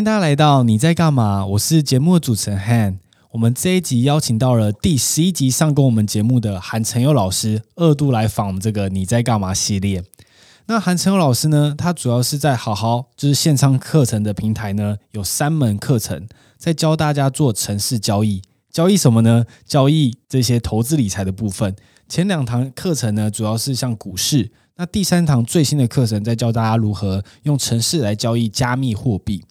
[0.00, 1.44] 迎大家来到你在干嘛？
[1.44, 2.96] 我是节目的主持人 Han。
[3.32, 10.02] 我们这一集邀请到了第十一集上过我们节目的韩承佑老师，二度来访这个你在干嘛系列。
[10.64, 16.26] 那韩承佑老师呢，他主要是在好好就是线上课程的平台呢，有三门课程
[16.56, 18.40] 在教大家做城市交易。
[18.70, 19.44] 交易什么呢？
[19.66, 21.76] 交易这些投资理财的部分。
[22.08, 24.50] 前两堂课程呢，主要是像股市。
[24.76, 29.44] 那第三堂最新的课程在教大家如何用城市来交易加密货币。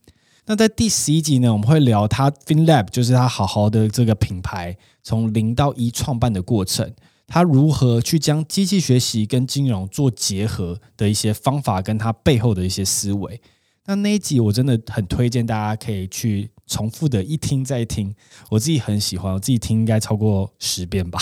[0.50, 6.92] 那在第十一集呢，我们会聊他 FinLab，就是他好好的这个品牌从零到一创办的过程，
[7.28, 13.40] 他如何去将机器学习跟金融做结合的一些方法，跟他背后的一些思维。
[13.86, 18.16] 那那一集我真的很推荐大家可以去重复的一听再听，
[18.50, 21.20] 我自己很喜欢，我自己听应该超过十遍吧，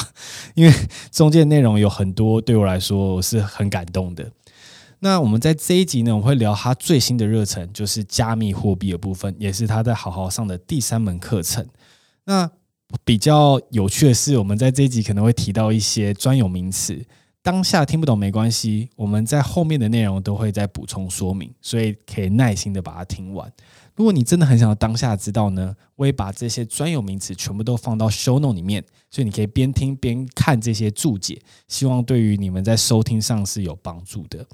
[0.55, 0.73] 因为
[1.12, 4.31] 中间内容有很多对我来说我是很感动的。
[5.00, 11.66] 那我们在这一集呢，我们会聊他最新的热忱，就是加密货币的部分，也是他在好好上的第三门课程。
[12.26, 12.50] 那
[13.06, 17.06] 比较有趣的是，我们在这一集可能会提到一些专有名词。
[17.44, 23.50] 当下听不懂没关系，我们在后面的内容都会再补充说明，所以可以耐心的把它听完。
[23.95, 34.45] 如果你真的很想要当下知道呢，我也把这些专有名词全部都放到 show note 里面，所以你可以边听边看这些注解，希望对于你们在收听上是有帮助的。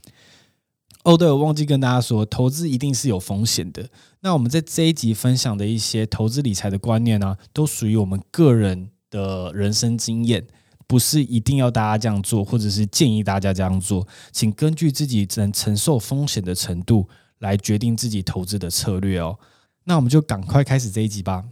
[1.04, 3.90] 哦，对，我忘记跟大家说，投资一定是有风险的。
[4.22, 10.46] 那我们在这一集分享的一些投资理财的观念呢、都属于我们个人的人生经验。
[10.86, 17.08] 不是一定要大家这样做，或者是建议大家这样做，请根据自己能承受风险的程度
[17.40, 19.40] 来决定自己投资的策略哦。
[19.86, 21.46] 那我们就赶快开始这一集吧。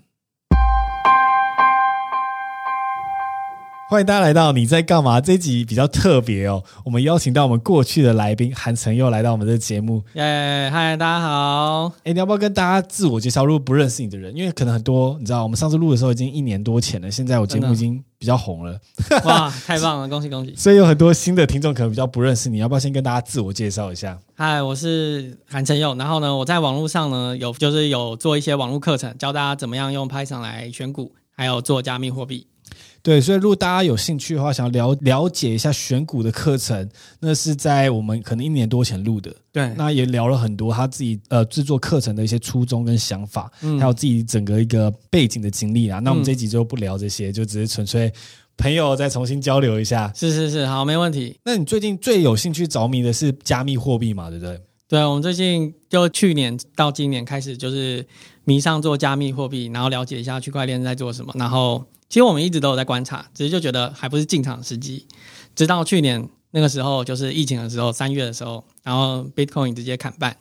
[3.91, 5.19] 欢迎大家来到你在干嘛？
[5.19, 10.01] 这一集比较特别哦，我们邀请到我们过去的来宾韩晨佑来到我们的节目。
[10.13, 11.91] 耶，嗨，大家好。
[12.05, 13.43] 哎，你要不要跟大家自我介绍？
[13.43, 18.79] 如果不认识你的人，因为可能很多你知道，我们上次录的时候已经一年多前了，现在我节目已经比较红了。
[19.27, 20.55] 哇，太棒了， 恭喜恭喜！
[20.55, 24.17] 所以有很多新的听众可能比较不认识你，要不要先跟大家自我介绍一下？
[24.35, 25.93] 嗨，我是韩晨佑。
[25.95, 32.47] 然后呢，我在网络上呢有就是有做一些网络课程，教大家怎么样用 Python 来选股，还有做加密货币。
[33.03, 36.87] 对，所以如果大家有兴趣的话，想要了了解一下选股的课程，
[37.19, 39.35] 那是在我们可能一年多前录的。
[39.51, 45.97] 对，那也聊了很多他自己呃制作课程的一些初衷跟想法，嗯，还有自己整个一个背景的经历啊。
[45.97, 48.13] 那我们这集就不聊这些，嗯，就只是纯粹
[48.55, 50.11] 朋友再重新交流一下。
[50.15, 51.35] 是是是，好，没问题。
[51.43, 54.29] 那你最近最有兴趣着迷的是加密货币嘛？
[54.29, 54.61] 对不对？
[54.87, 58.05] 对，我们最近就去年到今年开始就是
[58.43, 61.83] 迷上做加密货币，然后了解一下区块链在做什么，然后。
[62.11, 65.07] 其实我们一直都有在观察，只是就觉得还不是进场的时机。
[65.55, 70.35] 直到去年那个时候，就是疫情的时候，三月的时候，然后 Bitcoin 直接砍半，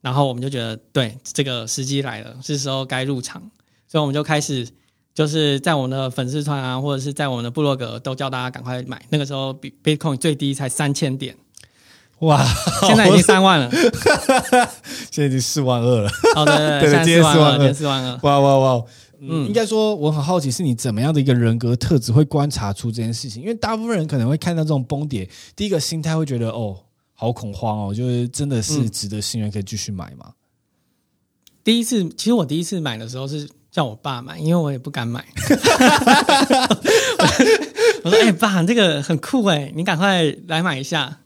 [0.00, 3.40] 然后我们就觉得，对，这个时机来了，是时候该入场。
[3.86, 4.66] 所以我们就开始，
[5.14, 9.00] 就是在我们的粉丝团啊，或者是在我们的部落格，都叫大家赶快买。
[9.10, 11.36] 那个时候，Bitcoin 最低才三千点，
[12.18, 12.44] 哇，
[12.82, 13.70] 现在已经三万了，
[15.12, 16.10] 现在已经四万二了。
[16.34, 18.84] 哦，对对 对，现在四万二，四万二，哇哇哇！
[19.20, 23.42] 嗯，应该说我很好奇，是你怎么样的一个人格特质会观察出这件事情？
[23.42, 26.76] 因为大部分人可能会看到这种崩跌，第一个心态会觉得哦，
[27.14, 30.32] 好恐慌哦，就是真的是值得信任可以继续买吗？
[31.64, 35.24] 第一次，其实我第一次买的时候是叫我爸买，因为我也不敢买。
[38.04, 41.18] 我说：“哎、欸，爸，这个很酷哎，你赶快来买一下。”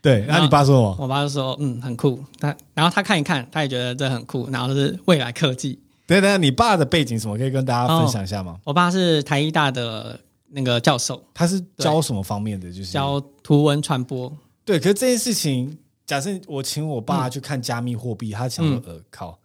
[0.00, 0.96] 对，然后你爸说什么？
[1.00, 5.80] 我爸就说：“嗯，很酷。”他然后他看一看，他也觉得这很酷，然后是未来科技。
[6.08, 8.52] 对对，你爸的背景什么可以跟大家分享一下吗？
[8.52, 12.72] 哦，我爸是台艺大的那个教授，他是教什么方面的？
[12.72, 14.34] 就是教图文传播。
[14.64, 19.38] 对，可是这件事情，假设我请我爸去看加密货币，嗯、他想说，呃，靠，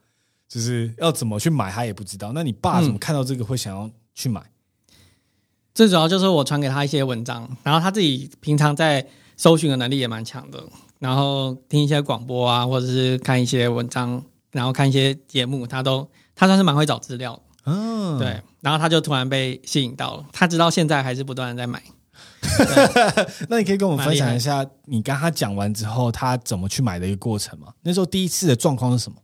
[0.47, 2.31] 就是要怎么去买，他也不知道。
[2.34, 4.40] 那你爸怎么看到这个会想要去买？
[4.40, 4.96] 嗯、
[5.73, 9.05] 最主要就是我传给他一些文章，然后他自己平常在
[9.35, 10.64] 搜寻的能力也蛮强的，
[10.99, 16.08] 然后听一些广播啊，或者是看一些文章，然后看一些节目，他都。
[16.35, 21.82] 他算是蛮会找资料，嗯，对，然后他就突然被吸引到了，他直到现在还是不断的在买。
[23.50, 27.74] 那你可以跟我们分享一下，你跟他讲完之后，他怎么去买的一个过程吗？
[27.82, 29.18] 那时候第一次的状况是什么？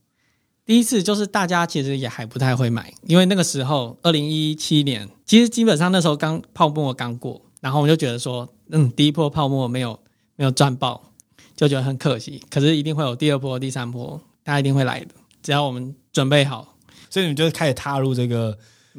[0.65, 9.99] 第一次就是大家其实也还不太会买，因为那个时候二零一七年，其实基本上那时候刚泡沫刚过，然后我们就觉得说，嗯，第一波泡沫没有
[10.35, 11.11] 没有赚爆，
[11.55, 12.41] 就觉得很可惜。
[12.49, 15.07] 可是一定会有第二波、第三波，大家一定会来的，
[15.41, 16.68] 只要我们准备好。
[17.09, 18.57] 所以你们就开始踏入这个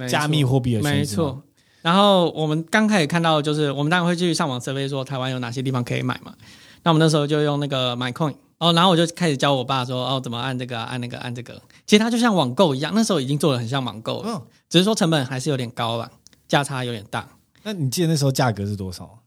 [0.09, 0.99] 加密货币的圈子。
[0.99, 1.43] 没错。
[1.83, 6.35] 然后我们刚开始看到，就是我们当然会去上网 survey 说台湾有哪些地方可以买嘛。
[6.83, 11.61] 那我们那时候就用那个 MyCoin，哦，然后我就开始教我爸说，哦，怎么按这个、啊，按那个，按这个。
[11.87, 16.11] 其实它就像网购一样，那时候已经做的很像网购了，嗯，只是说成本还是有点高了，
[16.47, 17.27] 价差有点大。
[17.63, 19.19] 那你记得那时候价格是多少？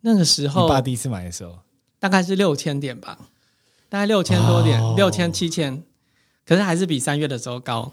[0.00, 1.58] 那个时候，你爸第一次买的时候，
[1.98, 3.18] 大概是六千点吧，
[3.88, 5.82] 大概六千多点，哦、六千七千，
[6.46, 7.92] 可是还是比三月的时候高。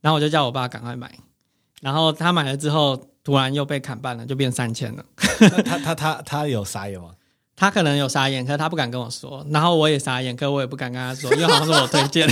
[0.00, 1.10] 然后我就叫我爸赶快买，
[1.80, 5.04] 然后他买了之后，突然又被砍半了，就变三千了。
[5.64, 7.10] 他他他他，有傻眼吗？
[7.60, 12.26] 他可能有傻眼，可是他不敢跟我说，然后我也傻眼，可是我也不敢跟他说，因为好像是我推荐，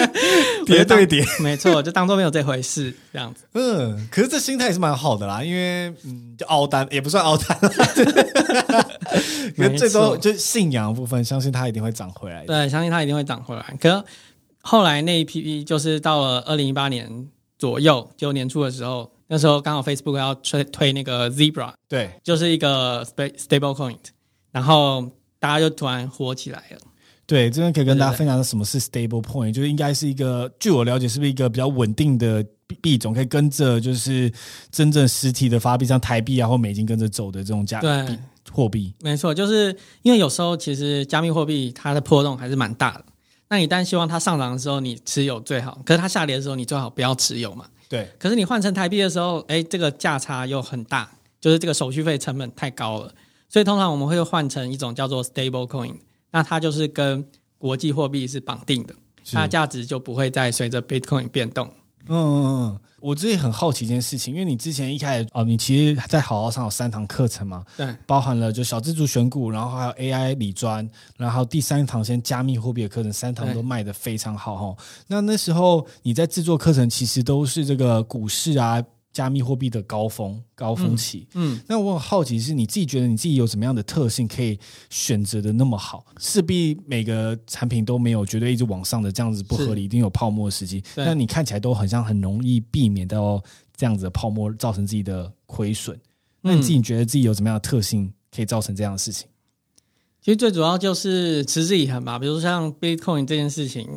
[0.66, 3.44] 叠对叠，没错，就当做没有这回事这样子。
[3.54, 7.70] 嗯，可是这心态也是蛮好的啦，因为嗯，就凹单也不算凹单啦，
[9.56, 12.44] 可是最多就信仰的部分，相信他一定会涨回来。
[12.44, 13.64] 对，相信他一定会涨回来。
[13.80, 14.04] 可是
[14.68, 17.26] 后来那一批就是到了二零一八年
[17.58, 23.96] 左右，就年初的时候，那时候刚好 Facebook 要推推那个 Zebra，对，就是一个 stable coin。
[24.52, 26.78] 然后大家就突然火起来了。
[27.24, 32.44] 对，这边可以跟大家分享什么是 stable point，就是应该是一个，据我了解，是不是一个比较稳定的
[32.82, 34.30] 币种，可以跟着就是
[34.70, 38.18] 真正实体的发币，像台币啊或美金跟着走的这种价对
[38.52, 38.92] 货币。
[39.00, 43.04] 没错，就是因为有时候其实加密货币它的波动还是蛮大的。
[43.48, 47.66] 那你当然希望它上涨的时候你持有最好，可是它下跌的时候你最好不要持有嘛。
[47.88, 48.10] 对。
[48.18, 51.10] 可是你换成台币的时候，哎，这个价差又很大，
[51.40, 53.12] 就是这个手续费成本太高了。
[53.48, 55.94] 所以通常我们会换成一种叫做 stable coin，
[56.30, 58.94] 那它就是跟国际货币是绑定的，
[59.32, 61.66] 它价值就不会再随着 Bitcoin 变动。
[62.08, 74.76] 嗯嗯嗯，我自己很好奇一件事情，因为你之前一开始哦，你其实在好好上有三堂课程嘛，对，包含了就小资族选股，然后还有 AI 理专，然后第三堂先加密货币的课程，三堂都卖的非常好哈。
[75.06, 78.82] 那那时候你在制作课程，其实都是这个股市啊。
[79.12, 84.58] 加密货币的高峰高峰期，嗯，嗯，那我很好奇是你自己觉得你自己有什么样的特性可以
[84.90, 86.04] 选择的那么好？
[86.18, 90.82] 势必每个产品都没有绝对一直往上的这样子不合理，一定有泡沫的时机。
[90.94, 93.42] 那你看起来都很像很容易避免到
[93.76, 95.98] 这样子的泡沫造成自己的亏损。
[96.40, 99.26] 那你自己觉得自己有什么样的特性可以造成这样的事情？
[100.20, 102.18] 其实最主要就是持之以恒吧。
[102.18, 103.88] 比如说像 Bitcoin 这件事情，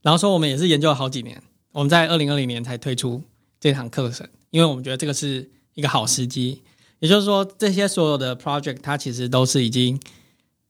[0.00, 3.22] 然后说我们也是研究了好几年，我们在二零二零年才推出
[3.58, 4.26] 这堂课程。
[4.50, 6.62] 因为我们觉得这个是一个好时机，
[6.98, 9.98] 也就是说，这些所有的 project 它其实都是已经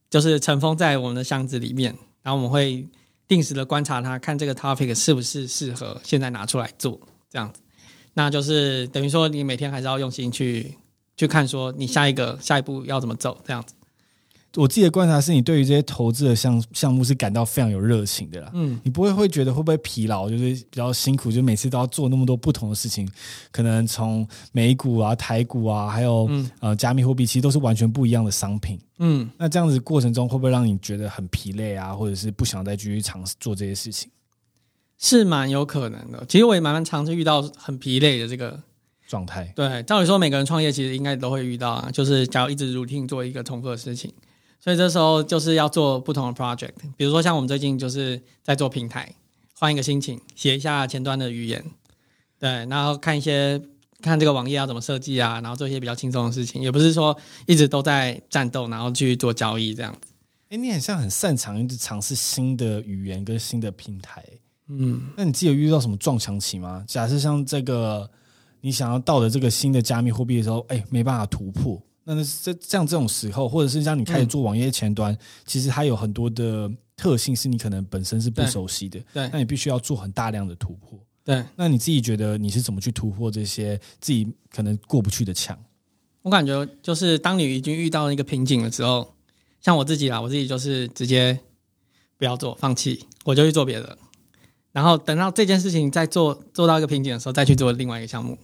[0.09, 2.87] 就是尘封在我们的箱子里面，然后我们会
[3.27, 7.01] 定时的观察它，看这个 topic 是不是适合现在拿出来做
[7.31, 7.61] 这样子。
[8.15, 10.77] 那就是等于说，你每天还是要用心去
[11.17, 13.75] 去看，说你下一个下一步要怎么走这样子。
[14.57, 18.51] 我自己的观察是你对于这些投资的项项目是感到非常有热情的啦。
[18.53, 23.09] 嗯，你不会会觉得会不会疲劳，就是比较辛苦，就每次都要做那么多不同的事情，
[23.53, 28.77] 可能从美股啊、台股啊，还有、嗯、呃加密货币，其实都是完全不一样的商品。
[28.99, 34.11] 嗯，那这样子过程中会不会让你觉得很疲累啊，或者是不想再继续尝试做这些事情？
[34.99, 36.25] 是蛮有可能的。
[36.29, 38.61] 其实我也蛮蛮常常遇到很疲累的这个
[39.07, 39.53] 状态。
[39.55, 44.13] 对，照理说每个人创业其实应该都会遇到啊，就是假如一直 routine 做一个重复的事情。
[44.63, 49.11] 所以这时候就是要做不同的 project，比如说像我们最近就是在做平台，
[49.59, 51.65] 换一个心情，写一下前端的语言，
[52.39, 53.59] 对，然后看一些
[54.03, 60.13] 看这个网页要怎么设计啊，然后做一些比较轻松的事情，也不是说一直都在战斗，然后去做交易这样子。
[60.51, 64.23] 哎，你很像很擅长一直尝试新的语言跟新的平台，
[64.69, 66.85] 嗯，那你自己有遇到什么撞墙期吗？
[66.87, 68.11] 假设像这个
[68.61, 71.81] 你想要到的这个新的加密货币的时候，哎，没办法突破。
[72.15, 81.45] 那这像这种时候，或者是像你开始做网页前端，嗯、其实它有很多的特性是你可能本身是不熟悉的，对，对，那你必须要做很大量的突破，对。
[81.57, 85.59] 那你自己觉得你是怎么去突破这些自己可能过不去的墙？
[86.23, 89.15] 我感觉就是当你已经遇到一个瓶颈的时候，
[89.61, 91.39] 像我自己啦，我自己就是直接
[92.19, 93.97] 不要做，放弃，我就去做别的，
[94.73, 98.37] 然后等到这件事情再做做到一个瓶颈的时候，再去做另外一个项目，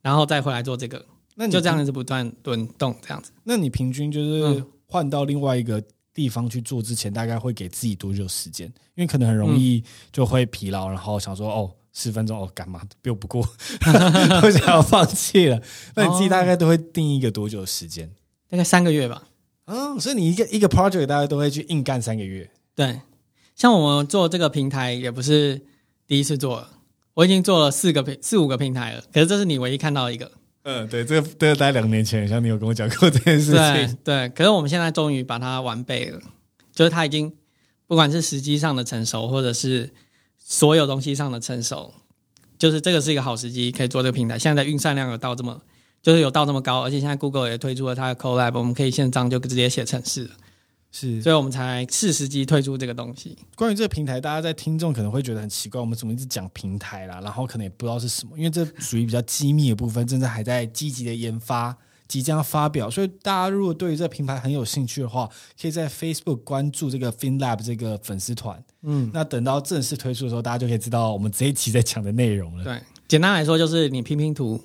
[0.00, 1.04] 然后再回来做这个。
[1.34, 3.32] 那你就这样子不断轮动这样子。
[3.42, 8.66] 那你平均就是换到另外一个地方去做之前，大概会给自己多久时间？
[8.94, 13.40] 因为可能很容易就会疲劳，然后想说哦，十分钟哦，干嘛比我不过，
[14.42, 15.60] 我想要放弃了。
[15.96, 18.08] 那你自己大概都会定一个多久的时间？
[18.48, 19.24] 大概三个月吧。
[19.64, 22.48] 嗯，所以你一个一个 project 大概都会去硬干三个月。
[22.76, 23.00] 对，
[23.56, 25.60] 像我们做这个平台也不是
[26.06, 26.68] 第一次做了，
[27.14, 29.02] 我已经做了四个平四五个平台了。
[29.12, 30.30] 可是这是你唯一看到的一个。
[30.64, 33.52] 嗯，对，这个这个大概两年前，像你有跟我讲过这件事情。
[33.52, 36.18] 对对，可是我们现在终于把它完备了，
[36.72, 37.30] 就是它已经
[37.86, 39.90] 不管是时机上的成熟，或者是
[40.38, 41.92] 所有东西上的成熟，
[42.58, 44.38] 就是这个是一个好时机，可以做这个平台。
[44.38, 45.60] 现在的运算量有到这么，
[46.02, 50.30] 就是有到这么高，而且现在 Google 也推出了它的 Colab，我们可以线上就直接写程式了。
[50.96, 53.36] 是，所以我们才是时机推出这个东西。
[53.56, 57.20] 关于这个平台，大家在听众可能会觉得很奇怪，我们怎么一直讲平台啦？
[57.20, 62.88] 然后可能也不知道是什么，因为这属于比较机密的部分，正在还在积极的研发，即将发表。
[62.88, 65.28] 所以大家如果对于这个平台很有兴趣的话，
[65.60, 68.62] 可以在 Facebook 关注这个 FinLab 这个粉丝团。
[68.82, 72.62] 嗯，那等到正式推出的时候，大家就可以知道我们这一期在讲的内容了。
[72.62, 74.62] 对，简单来说就是你拼拼图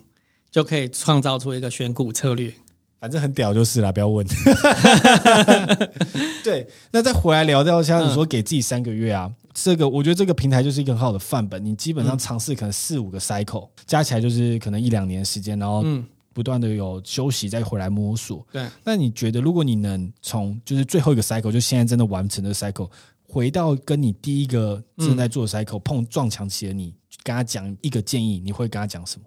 [0.51, 2.53] 就可以创造出一个选股策略。
[2.99, 4.25] 反正很屌就是啦，不要问。
[6.43, 11.63] 对，那再回来聊掉，像你说给自己三个月啊，嗯、这个我觉得这个平台就是一个很好的范本。
[11.63, 15.85] 你基本上尝试可能四五个 cycle，、嗯、加起来就是可能一两年时间，然后
[16.33, 18.45] 不断的有休息，再回来摸索。
[18.51, 22.89] 对，那你觉得如果你能从就是最后一个 cycle，就现在真的完成的 cycle，
[23.23, 29.25] 回到跟你第一个正在做的 cycle、嗯、碰撞墙期的你，跟他讲一个建议，你会跟他讲什么？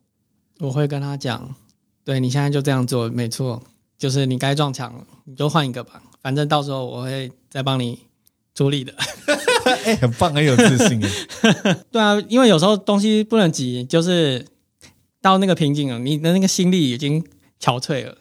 [0.59, 1.55] 我会跟他讲。
[2.04, 3.62] 对，你现在就这样做，没错，
[3.97, 7.99] 就是你该撞墙了，你就换一个吧，反正到时候我会再帮你
[8.54, 8.92] 处理的。
[9.85, 11.00] 哎，很棒，很有自信。
[11.92, 14.44] 对啊，因为有时候东西不能急，就是
[15.21, 17.25] 到那个瓶颈了，你的那个心力已经
[17.61, 18.16] 憔悴了，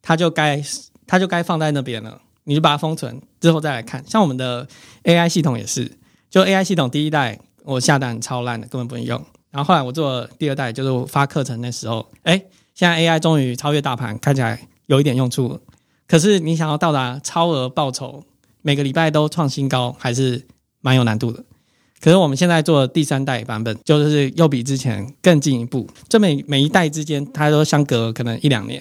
[0.00, 0.62] 它就该
[1.06, 4.02] 它就该放在那边了，你就把它封存，之后再来看。
[4.06, 4.66] 像我们的
[5.04, 5.92] AI 系统也是，
[6.30, 9.22] 就 AI 系统第一代我下单超烂的，根本不能用。
[9.50, 12.42] 然后后来我做了第二代，就是我发课程那时候，哎。
[12.78, 15.58] 现在 AI 终于超越大盘，看起来有一点用处。
[16.06, 18.22] 可是你想要到达超额报酬，
[18.62, 20.46] 每个礼拜都创新高，还是
[20.80, 21.44] 蛮有难度的。
[22.00, 25.88] 可是我们现在做的第三代版本，就是又比之前更进一步。
[26.08, 28.80] 这每每一代之间，它都相隔可能一两年。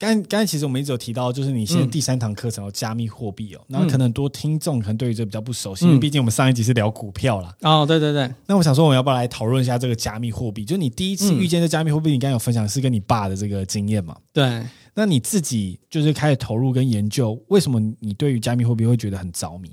[0.00, 7.54] 刚刚才其实我们一直有提到，就是你现在第三堂课程有加密货币哦，那、嗯、可能很多听众可能对于这比较不熟悉，嗯、因为毕竟我们上一集是聊股票啦。
[7.60, 8.32] 哦，对对对。
[8.46, 10.64] 那我想说，我们要不要来讨论一下这个加密货币？
[10.64, 14.16] 就你第一次遇见这加密货币，你刚刚有分享是跟你爸的这个经验嘛？
[14.32, 14.64] 对。
[14.94, 19.70] 那你自己就是开始投入跟研究，为什么你对于加密货币会觉得很着迷？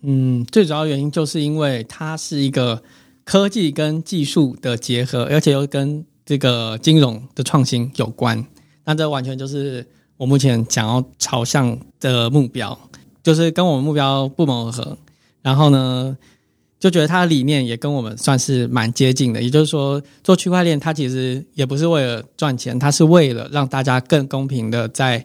[0.00, 2.82] 嗯，最主要原因就是因为它是一个
[3.24, 8.42] 科技跟技术的结合，而且又跟这个金融的创新有关。
[8.90, 9.86] 那这完全就是。
[10.20, 12.78] 我目前想要朝向的目标，
[13.22, 14.98] 就是跟我们目标不谋而合。
[15.40, 16.14] 然后呢，
[16.78, 19.40] 就觉得它的理念也跟我们算是蛮接近的。
[19.40, 25.24] 也就是说，做区块链它其实也不是为了赚钱，它是为了让大家更公平的在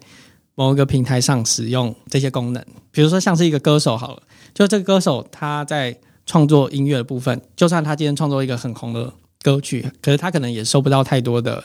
[0.56, 2.66] 某一个平台上使用这些功能。
[2.92, 5.94] 比如说，像是一个歌手好了，就这个歌手他在
[6.26, 9.12] 创作音乐的部分，就算他今天创作一个很红的
[9.44, 11.62] 歌曲，可是他可能也收不到太多的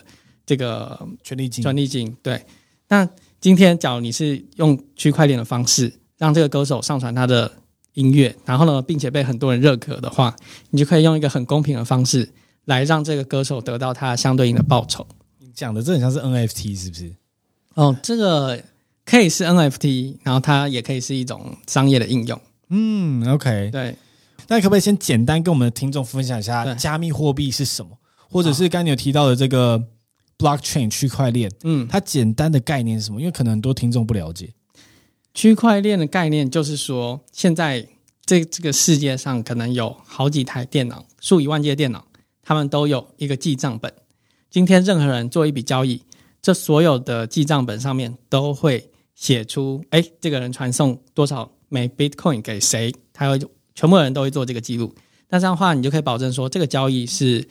[0.50, 1.62] 这个权利金。
[1.62, 2.44] 权利金，对。
[2.88, 3.08] 那
[3.40, 7.52] 今天，假如你是用区块链的方式让这个歌手上传他的
[7.92, 10.34] 音乐，然后呢，并且被很多人认可的话，
[10.70, 12.28] 你就可以用一个很公平的方式
[12.64, 15.06] 来让这个歌手得到他相对应的报酬。
[15.38, 17.14] 你讲的这很像是 NFT 是不是？
[17.74, 18.60] 哦，这个
[19.04, 22.40] 可以是 NFT，然后它也可以是一种商业的应用。
[22.70, 23.94] 嗯，OK，对。
[24.48, 27.96] 那可不可以先简单跟我们的听众分享一下加密货币是什么，
[28.28, 29.80] 或者是刚才你有提到的这个
[30.40, 33.20] ？Blockchain 区块链，嗯，它简单的概念是什么？
[33.20, 34.54] 因为可能很多听众不了解。
[35.34, 37.86] 区块链的概念就是说，现在
[38.24, 42.06] 这这个世界上可能有好几台电脑，数以万计的电脑，
[42.42, 43.92] 他们都有一个记账本。
[44.50, 46.02] 今天任何人做一笔交易，
[46.40, 53.38] 这所有的记账本上面都会写出，哎，这个人传送多少枚 Bitcoin 给谁，他会
[53.74, 54.94] 全部人都会做这个记录。
[55.28, 57.46] 那这样的话，你就可以保证说，这个交易是。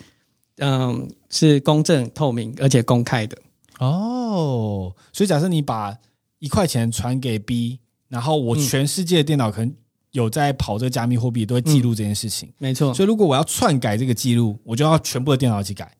[0.59, 3.37] 嗯，是公正、透明而且公开的
[3.79, 4.93] 哦。
[5.11, 5.97] 所以，假设你把
[6.39, 9.73] 一块钱传给 B，然后我全世界的电脑可能
[10.11, 12.51] 有在跑这个加密货币，都会记录这件事情。
[12.57, 12.93] 没错。
[12.93, 15.91] 所以，如果我要篡改这个记录，我就要全部的电脑一起改。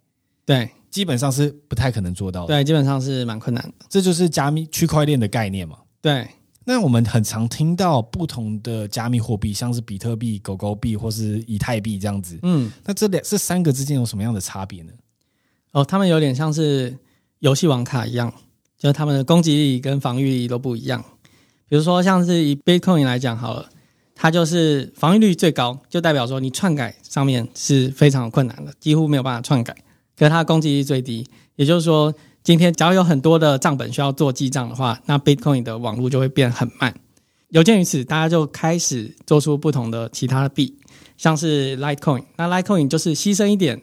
[0.46, 2.48] 对，基本上是不太可能做到的。
[2.48, 3.86] 对，基本上是蛮困难的。
[3.88, 5.78] 这就是加密区块链的概念嘛？
[6.01, 6.28] 对。
[6.66, 12.38] 那我们很常听到不同的加密货币，像是比特币、狗狗币或是以太币这样子。
[12.44, 14.92] 嗯，那这两这三个之间有什么样的差别呢？
[15.72, 16.96] 哦，他们有点像是
[17.39, 18.32] 游戏王卡一样，
[18.78, 21.04] 就是他们的攻击力跟防御力都不一样。
[21.68, 23.68] 比如说，像是以 Bitcoin 来讲好了，
[24.13, 29.74] 它就是防御率最高，就代表说你篡改上面是非常困难的，几乎没有办法篡改。
[30.16, 32.13] 可是它的攻击力最低，也就是说。
[32.41, 36.93] 今天，只要有很多的账本需要做记账的话，那 Bitcoin 的网络就会变很慢。
[37.50, 40.77] 有鉴于此，大家就开始做出不同的其他的币，
[41.17, 42.24] 像是 Litecoin。
[42.38, 43.81] 那 Litecoin 就是牺牲一点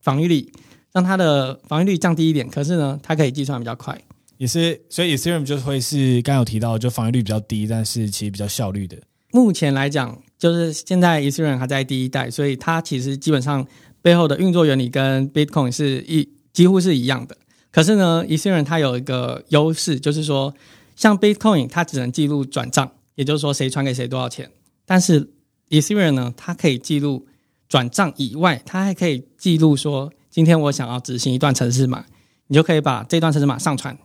[0.00, 0.52] 防御力，
[0.92, 2.48] 让它的防御率降低一点。
[2.48, 3.98] 可是呢，它可以计算比较快。
[4.38, 8.96] 也是，所以 Ethereum 就会是刚有提到，就防御率比较低，但是其实比较效率的。
[9.32, 13.66] 目前来讲，就是现在 Ethereum 还在第一代，所以它其实基本上
[14.00, 17.36] 背后的运作原理跟 Bitcoin 是一几乎是一样的。
[17.78, 20.52] 可是呢，Ethereum 它有一个优势，就是说，
[20.96, 24.50] 像 Bitcoin 它只能记录转账，也就是说谁传给谁多少钱。
[24.84, 25.30] 但是
[25.68, 27.28] Ethereum 呢，它可以记录
[27.68, 32.04] 转账以外，它还可以记录说，今天我想要执行一段程式码，
[32.48, 33.96] 你就可以把这段程式码上传。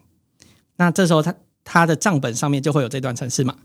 [0.75, 3.55] 那这时候它它的账本上面就会有这段程式码。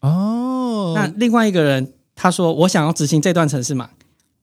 [0.00, 3.90] 哦，那另外一个人他说我想要执行这段程式码，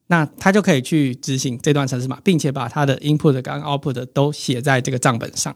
[0.07, 5.55] 那他就可以去执行这段程式码，并且把他的 input 跟 output 都写在这个账本上。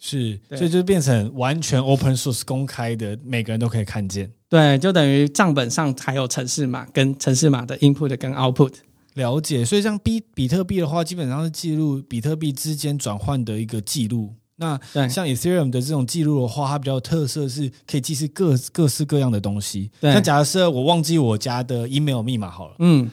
[0.00, 4.30] 是，所以就变成完全 open source 公开的，每个人都可以看见。
[4.50, 8.72] 对，就等于账本上还有程式码跟程式码的 input 跟 output。
[9.14, 14.34] 了解，所以像比比特币的话，基本上是记录比特币之间转换的一个记录。
[14.56, 19.90] 那像 Ethereum 的这种记录的话，它比较特色是可以记录各各式各样的东西。
[20.00, 23.08] 对，那假设我忘记我家的 email 密码好了，嗯。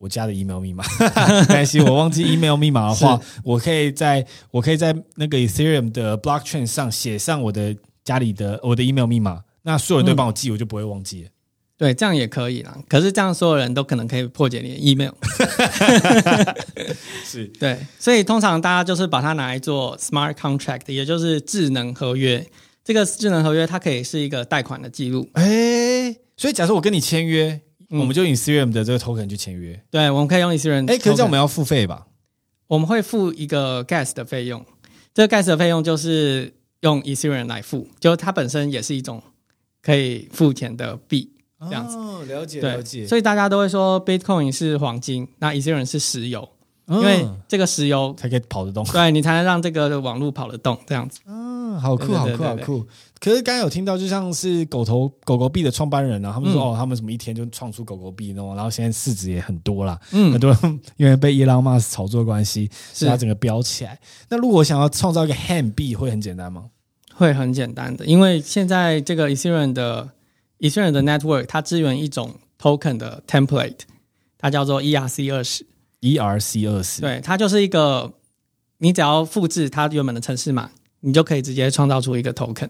[0.00, 0.82] 我家的 email 密码，
[1.46, 11.28] 担心我忘记 email 密码的话，我可以在我可以在那个 Ethereum 的 blockchain 上写上我的家里的我的 email 密码，那所有人都帮我记，嗯、我就不会忘记。
[11.76, 12.78] 对，这样也可以啦。
[12.88, 15.12] 可是这样所有人都可能可以破解你的 email。
[17.22, 22.46] 是，对，所以通常大家就是把它拿来做 smart contract，也就是智能合约。
[22.82, 25.28] 这个智能合约它可以是一个贷款的记录。
[25.34, 27.60] 哎，所以假设我跟你签约。
[27.90, 30.88] 我们就以 Ethereum 的这个 token 去签约，对，我们可以用 Ethereum。
[30.88, 32.06] 哎，可是这样我们要付费吧？
[32.68, 34.64] 我们会付一个 gas 的费用，
[35.12, 39.20] 这个 gas 的费用就是用 Ethereum 来付，就它本身也是一种
[39.82, 41.32] 可以付钱的币，
[41.62, 41.96] 这样子。
[41.96, 43.04] 哦，了解了解。
[43.08, 46.48] 所以大家都会说 Bitcoin 是黄金，那 Ethereum 是石油，
[46.86, 51.18] 因为这个石油才可以跑得动，对，你才能让这个网络跑得动，这样子。
[51.80, 52.86] 好酷，好酷，好酷！
[53.18, 59.98] 可是刚刚有听到，就像是狗头狗狗币的创办人啊，他们说、嗯、哦，他们什么一天就创出狗狗币那种，然后现在市值也很多啦。
[60.12, 63.98] 嗯，很多人因为被伊朗马斯炒作关系，是它整个飙起来。
[64.28, 66.66] 那如果想要创造一个 HEN 币，会很简单吗？
[67.14, 70.08] 会很简单的，因为现在这个 Ethereum 的
[70.60, 73.80] Ethereum 的 Network 它支援一种 Token 的 Template，
[74.38, 75.66] 它叫做 ERC 二十。
[76.00, 78.10] ERC 二十，对，它就是一个
[78.78, 80.70] 你只要复制它原本的城市码。
[81.00, 82.68] 你就可以直接创造出一个 token，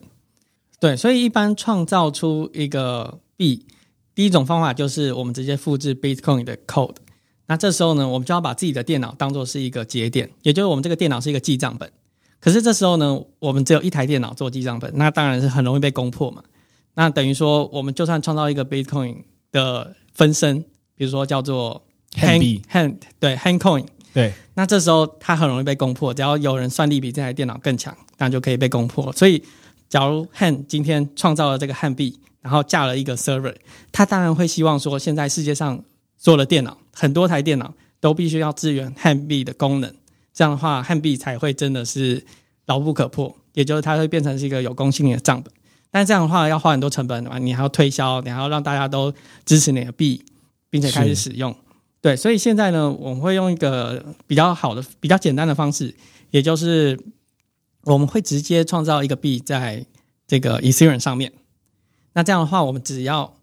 [0.79, 3.67] 对，所以一般创造出一个币，
[4.15, 6.97] 第一种方法就是我们直接复制 Bitcoin 的 code。
[7.47, 11.91] 那这时候呢，我们就要把自己的电脑当做是一个节点，也就是我们这个电脑是一个记账本。
[12.39, 16.43] 可是这时候呢，我们只有一台电脑做记账本，那当然是很容易被攻破嘛。
[16.95, 19.17] 那等于说，我们就算创造一个 Bitcoin
[19.51, 20.65] 的分身，
[20.95, 23.87] 比如说叫做 Hand Hand 对 HEN Coin。
[24.13, 29.13] 对，那这时候它很容易被攻破，只要有人算力比这台电脑更强，那就可以被攻破。
[29.13, 29.43] 所以，
[29.89, 33.55] 假如 HEN 今天创造了这个 HEN 币，然后架了一个 server，
[33.93, 35.83] 他当然会希望说，现在世界上
[36.17, 39.95] 所有的电脑，很多台电脑都必须要支援 HEN 币的功能，
[40.35, 42.25] 这样的话，HEN 币才会真的是
[42.67, 45.53] 牢不可破，也就是它会变成是一个有公信力的账本。
[45.93, 49.13] 但这样的话要花很多成本的嘛，你还要推销，你还要让大家都
[49.45, 50.25] 支持你的币，
[50.69, 51.55] 并且开始使用。
[52.03, 55.95] 对，所以现在呢，我们会用一个比较好的、比较简单的方式，
[56.31, 56.99] 也就是
[57.83, 59.85] 我们会直接创造一个币在
[60.27, 61.31] 这个 Ethereum 上面。
[62.15, 63.35] 那这样的话，我们只要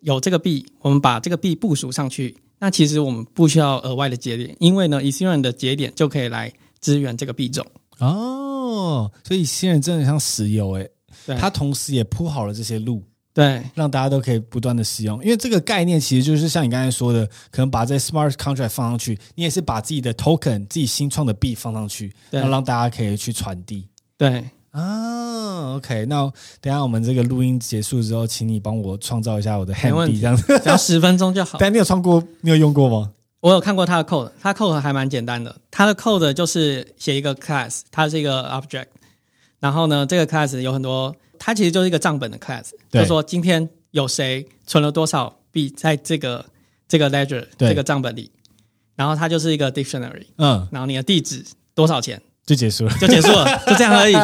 [0.00, 7.66] 有这个币，我们把这个币部署上去，那其实我们不需要额外的节点，因为呢，Ethereum 的节点就可以来支援这个币种。
[8.00, 10.90] 哦，所以 Ethereum 真的像石油诶，
[11.24, 13.02] 对，它同时也铺好了这些路。
[13.34, 23.88] 对，让大家都可以不断的使用，因为这个概念其实就是像你刚才说的，可能把这 smart contract 放上去，你也是把自己的 token、自己新创的币放上去，对，然后让大家可以去传递。
[24.16, 24.44] 对。
[24.70, 26.22] 啊，OK，那
[26.60, 30.36] 等一下我们这个录音结束之后，请你帮我创造一下我的 HEN 币，这样。
[30.36, 31.58] 子只要十分钟就好。
[31.60, 33.12] 但你有创过，你有用过吗？
[33.38, 38.86] 我有看过它的 code，它的 code 还蛮简单的，它的 code 就是写一个 class，它是一个 object，
[39.60, 43.68] 然后呢，这个 class 有很多，它其实就是一个账本的 class，就是说今天。
[43.94, 46.44] 有谁存了多少币在这个
[46.88, 48.28] 这个 ledger 这个账本里，
[48.96, 51.44] 然后它就是一个 dictionary，嗯，然后你的地址
[51.76, 54.14] 多少钱就结束了，就结束了， 就这样而已。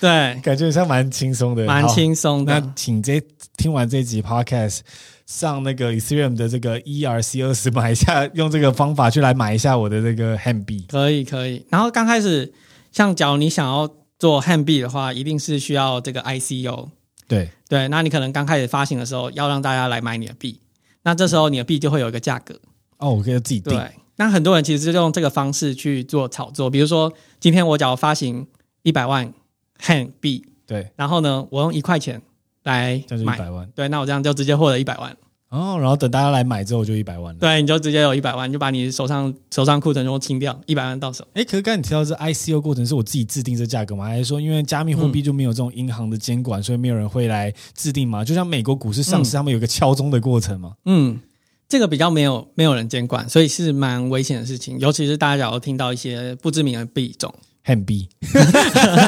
[0.00, 2.58] 对，感觉像蛮轻松的，蛮轻松的。
[2.58, 3.22] 那请这
[3.58, 4.78] 听完这集 podcast，
[5.26, 10.86] 上那个 Ethereum 的这个 ERC 二十买一下，用这个方法去来买一下我的这个 hand 币。
[10.88, 11.66] 可以可以。
[11.68, 12.50] 然后刚开始，
[12.92, 13.86] 像假如你想要
[14.22, 16.90] 做 HEN 币的话，一定是需要这个 ICO。
[17.26, 20.60] 对对，那你可能刚开始发行的时候，要让大家来买你的币，
[21.02, 22.54] 那这时候你的币就会有一个价格
[22.98, 23.76] 哦，我可以自己定。
[23.76, 28.46] 对，那很多人其实就用这个方式去做炒作，比如说今天我只要发行
[28.84, 29.34] 一百万
[29.80, 32.22] HEN 币，对，然后呢，我用一块钱
[32.62, 35.16] 来买一百万，对，那我这样就直接获得一百万。
[35.52, 37.38] 哦，然后等大家来买之后就一百万了。
[37.38, 41.26] 对，你就直接有一百万，就把你手上手上库存都清掉，一百万到手。
[41.34, 44.06] 哎，可是刚才你提到这 ICO 过程是我自己制定这价格吗？
[44.06, 48.24] 还是说因为加密货币就没有这种银行的监管，嗯、所以没有人会来制定吗？
[48.24, 50.72] 就像美国股市上市，嗯、他们有个敲钟的过程吗？
[50.86, 51.20] 嗯，
[51.68, 57.34] 这个比较没有没有人监管，所以是蛮危险的事情，尤其是大家假如听到一些不知名的币种。
[57.64, 58.08] 汉币，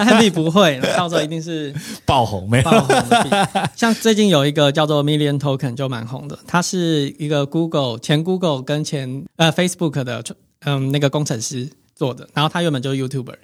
[0.07, 1.75] 汉币不会，到时候一定是
[2.07, 3.31] 爆红，没有爆红的币。
[3.75, 10.23] 像最近有一个叫做 Million Token 就蛮红的，它是一个 Google 前 Google 跟前呃 Facebook 的
[10.61, 13.35] 嗯那个工程师做的，然后他原本就是 YouTuber，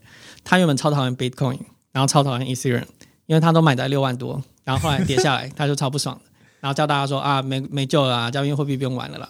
[0.44, 1.58] 他原本超讨厌 Bitcoin，
[1.90, 2.86] 然后超讨厌 Ethereum，
[3.26, 9.28] 因为他都买在六万多，然后后来跌下来， 他就超不爽的，然后叫大家说啊没没救了啊，加密货币不用玩了啦。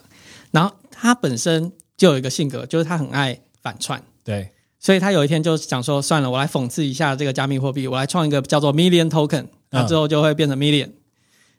[0.51, 4.51] 然后他本身就有一个性格，就是他很爱反串，对。
[4.81, 10.89] 所以他有一天就想说，算了，我来讽刺一下这个加密货币，我来创一个叫做 Million Token，那之后就会变成 Million，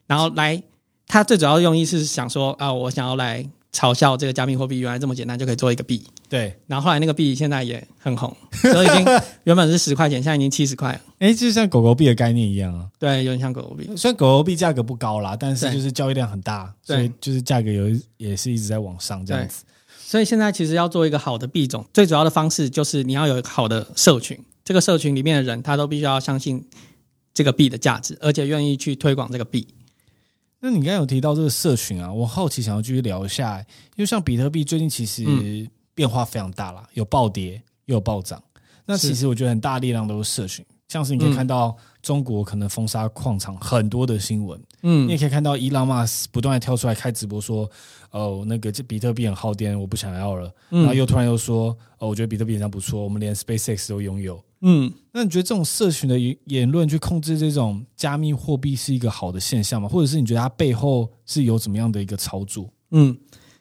[0.07, 0.61] 然后来，
[1.07, 6.53] 他最主要的用意是想说啊，我想要来嘲笑这个加密货币原来这么简单就可以做一个币，对。
[6.65, 9.05] 然后后来那个币现在也很红，所以已经
[9.45, 11.01] 原本是十块钱，现在已经七十块了。
[11.19, 12.87] 哎，就像狗狗币的概念一样啊。
[12.97, 13.87] 对，有点像狗狗币。
[13.95, 17.85] 虽然狗狗币价格不高啦，但是就是交易量很大，所以就是价格有
[18.17, 19.63] 也是一直在往上这样子。
[20.11, 26.67] 所以现在其实要做一个好的币种，最主要的方式就是你要有一个好的社群，这个社群里面的人他都必须要相信
[27.33, 29.65] 这个币的价值，而且愿意去推广这个币。
[30.59, 33.57] 那你刚才有提到这个社群啊，我好奇想要继续聊一下，
[33.95, 35.23] 因为像比特币最近其实
[35.93, 38.43] 变化非常大啦，有暴跌又有暴涨。
[38.85, 47.71] 那其实我觉得很大力量都是社群，像是你可以看到中国可能封杀矿场很多的新闻，嗯，你也可以看到伊朗马斯不断的跳出来开直播说。
[48.11, 50.53] 哦，那个这比特币很耗电，我不想要了。
[50.69, 54.41] 然后又突然又说，哦，我觉得比特币非常不错，我们连 SpaceX 都拥有。
[54.61, 59.87] 嗯，那你觉得这种社群的言论去控制这种加密货币是一个好的现象吗？
[59.87, 62.69] 或者是你觉得它背后是有怎么样的一个操作？
[62.91, 63.17] 嗯，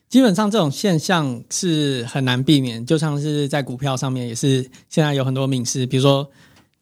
[0.08, 6.28] 基本上这种现象是很难避免，就像是在股票上面也是，现在有很多名师，比如说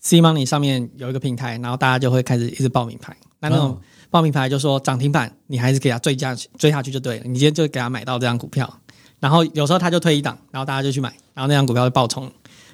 [0.00, 3.78] C Money 上面有一个平台，然后大家就会开始一直报名牌，那那种。
[3.78, 7.24] 嗯报名牌就说涨停板，你还是给他追加追下去就对了。
[7.24, 8.80] 你今天就给他买到这张股票，
[9.20, 12.30] 然后有时候他就推一档，然后大家就去买，然后那张股票就爆冲。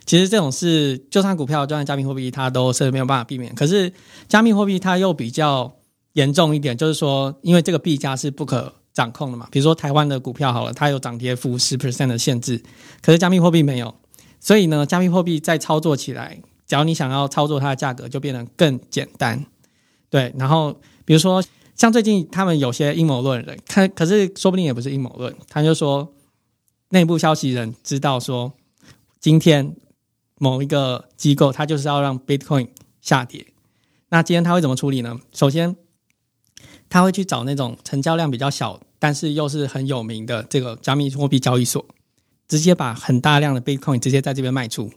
[0.07, 3.55] 其实这种是，就算股票，就算加密货币，它都是没有办法避免。
[3.55, 3.91] 可是
[4.29, 5.75] 加密货币它又比较
[6.13, 9.49] 严重一点，就是说，因为这个币价是不可掌控的嘛。
[9.51, 12.63] 比如说台湾的股票好了，它有涨跌幅十 percent 的限制，
[13.01, 13.95] 可是加密货币没有。
[14.41, 19.45] 所以呢，加密货币在操作起来，只要你想要操作它的价格，就变得更简单。
[20.11, 20.79] 对，然后。
[21.05, 26.15] 比如说，像最近他们有些阴谋论人，看可是说不定也不是阴谋论，他就说
[26.91, 28.53] 内部消息人知道说，
[29.21, 29.75] 今天
[30.39, 32.69] 某一个机构他就是要让 Bitcoin
[33.01, 33.47] 下跌，
[34.09, 35.19] 那今天他会怎么处理呢？
[35.33, 35.77] 首先，
[36.89, 41.85] 他会去找那种成交量比较小，但是又是很有名的这个加密货币交易所，
[42.47, 44.93] 直接把很大量的 Bitcoin 直接在这边卖出，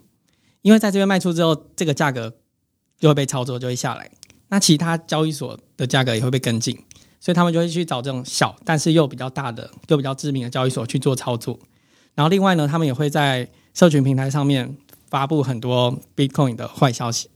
[0.61, 2.33] 因为在这边卖出之后，这个价格
[2.99, 4.11] 就会被操作，就会下来。
[4.49, 6.77] 那其他交易所的价格也会被跟进，
[7.19, 11.59] 所以他们就会去找这种小但是又比较大的、又比较知名的交易所去做操作。
[12.15, 14.77] 然后另外呢，他们也会在社群平台上面
[15.09, 17.29] 发布很多 Bitcoin 的坏消息，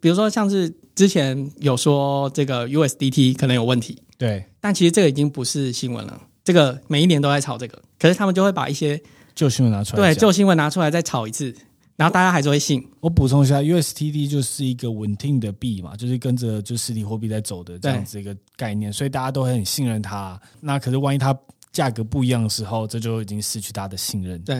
[0.00, 9.00] 比如说像是之前有说这个 USDT 可能有问题，对，但其实这个已经不是新闻了，这个每一年都在炒这个，可是他们就会把一些
[9.34, 11.54] 旧新闻拿出来，对，旧新闻拿出来再炒一次。
[11.96, 12.86] 然后大家还是会信。
[13.00, 20.38] 我补充一下，USDT 就是一个稳定的币嘛，就是跟着就实体货币在走的这样子一个概念，所以大家都很信任它。
[20.60, 21.34] 那可是万一它
[21.72, 24.38] 价格不一样的时候，这就已经失去大家的信任。
[24.42, 24.56] 对。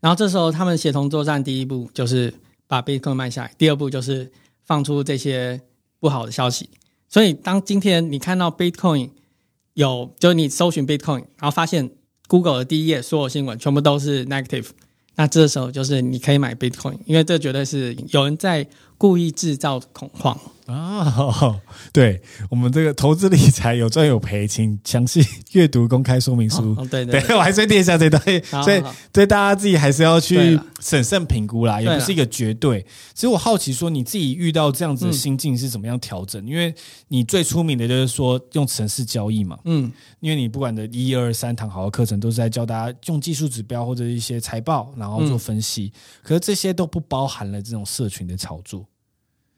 [0.00, 2.32] 然后这时候他们协同作战，第一步就是
[2.66, 4.30] 把 Bitcoin 卖下来，第二步就是
[4.64, 5.60] 放出这些
[5.98, 6.68] 不好的消息。
[7.08, 9.10] 所以当今天你看到 Bitcoin
[9.72, 11.90] 有，就是你搜寻 Bitcoin，然后发现
[12.28, 14.68] Google 的第一页所有新闻全部都是 negative。
[15.18, 18.64] 那这时候就是你可以买 Bitcoin，因为这绝对是有人在
[18.96, 20.38] 故意制造恐慌。
[20.68, 21.58] 哦，
[21.92, 26.76] 对，我们这个投资理财有赚有赔，请详细阅读公开说明书。
[26.78, 28.22] 哦、对对，我还是念一下这段，
[28.62, 32.84] 所以对大家自己还是要去审慎评估啦，也不是一个绝对。
[33.14, 36.44] 其实我好奇说，你自己遇到这样子的心境是怎么样调整？
[36.44, 36.74] 嗯、因为
[37.08, 48.84] 你最出名的就是说用城市交易嘛，嗯，因为你不管的一二三堂好的课程都是在教大家用技术指标或者一些财报，然后做分析，嗯、可是这些都不包含了这种社群的炒作。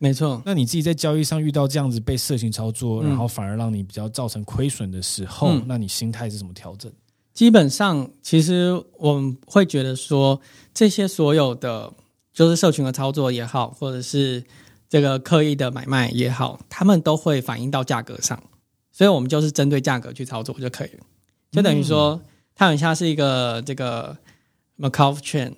[0.03, 6.91] 没错，那你自己在交易上遇到这样子被色情操作，嗯、然后反而让你比较造成亏损的时候，嗯、那你心态是怎么调整？
[7.35, 10.41] 基本上，其实我们会觉得说，
[10.73, 11.93] 这些所有的
[12.33, 14.43] 就是社群的操作也好，或者是
[14.89, 18.43] 这个刻意的买卖也好，他们都会反映到价格上，
[18.91, 21.05] 所以我们就是针对价格去操作就可以了。
[21.51, 22.19] 就等于说
[22.55, 24.17] 它很像是一个这个
[24.79, 25.53] Macau chain，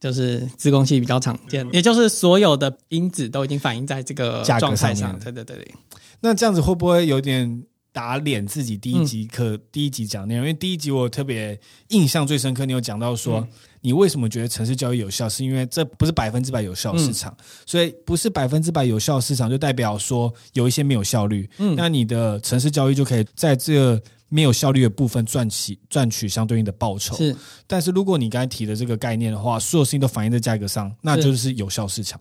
[0.00, 5.18] 就是自贡系比较常见，也就是所有的因子都已经反映在这个状态上。
[5.18, 5.74] 对对对对。
[6.20, 8.76] 那这样子会不会有点打脸自己？
[8.76, 11.58] 第一集课、嗯、第一集讲内容，因为第一集我特别
[11.88, 13.40] 印象最深刻，你有讲到说。
[13.40, 13.48] 嗯
[13.80, 15.28] 你为什么觉得城市教育有效？
[15.28, 21.48] 是因为这不是百分之百有效市场，嗯、所以不是百分之百有效市场，就代表说有一些没有效率。
[21.58, 27.16] 嗯，那你的城市教育就可以在这个没有效率的部分赚取赚取相对应的报酬。
[27.16, 27.34] 是，
[27.66, 32.20] 但是如果你刚才提的这个概念的话，所有事情都反映在价格上，那就是有效市场。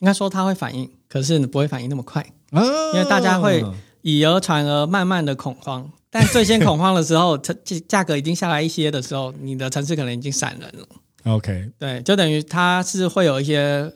[0.00, 3.64] 应该说它会反应，可是不会反应那么快，啊、因为大家会
[4.02, 5.90] 以讹传讹，慢慢的恐慌。
[6.10, 7.54] 但最先恐慌的时候，它
[7.88, 10.86] 价格已经下来一些的时候，你的城市可能已经闪人了。
[11.24, 13.90] OK，对，就等于它是会有一些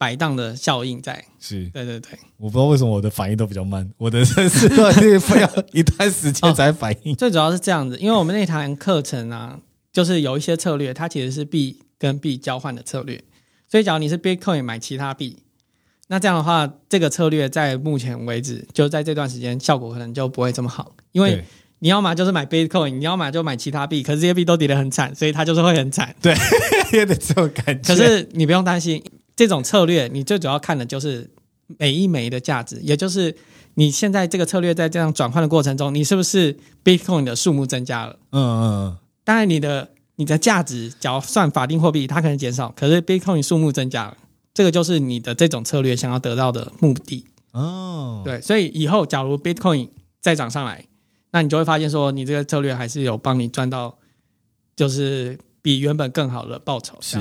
[0.00, 1.22] 摆荡的效应在。
[1.38, 2.18] 是，对对对。
[2.38, 7.12] 我不知道为什么我的反应都比较慢，我的程式会要一段时间才反应。
[7.12, 9.60] 哦，最主要是这样子，因为我们那堂课程啊，
[9.92, 13.22] 就是有一些策略，它其实是币跟币交换的策略。
[13.68, 15.36] 所以，假如你是 Bitcoin 买其他币，
[16.08, 21.44] 那这样的话，这个策略在目前为止，就在这段时间效果可能就不会这么好，因为。
[21.82, 26.14] 你要么就是买 Bitcoin，你要么就买其他币，可是这些币都跌得很惨，所以它就是会很惨。
[26.20, 26.36] 对，
[26.92, 27.94] 有点这种感觉。
[27.94, 29.02] 可是你不用担心，
[29.40, 31.30] 这种策略你最主要看的就是
[31.78, 33.34] 每一枚的价值，也就是
[33.72, 38.18] 你现在这个策略在这样转换的过程中，你是不是 Bitcoin 的数目增加了？
[38.32, 38.98] 嗯嗯嗯。
[39.24, 44.18] 当然，你的你的价值，假如算法定货币，它可能减少，可是 Bitcoin 数目增加了，
[44.52, 47.24] 这个就是你的这种策略想要得到的目的。
[47.52, 49.88] 哦，对，所以以后假如 Bitcoin
[50.20, 50.84] 再涨上来。
[51.32, 53.96] 那你就会发现，说你这个策略还是有帮你赚到，
[54.76, 56.98] 就是比原本更好的报酬。
[57.00, 57.16] 是，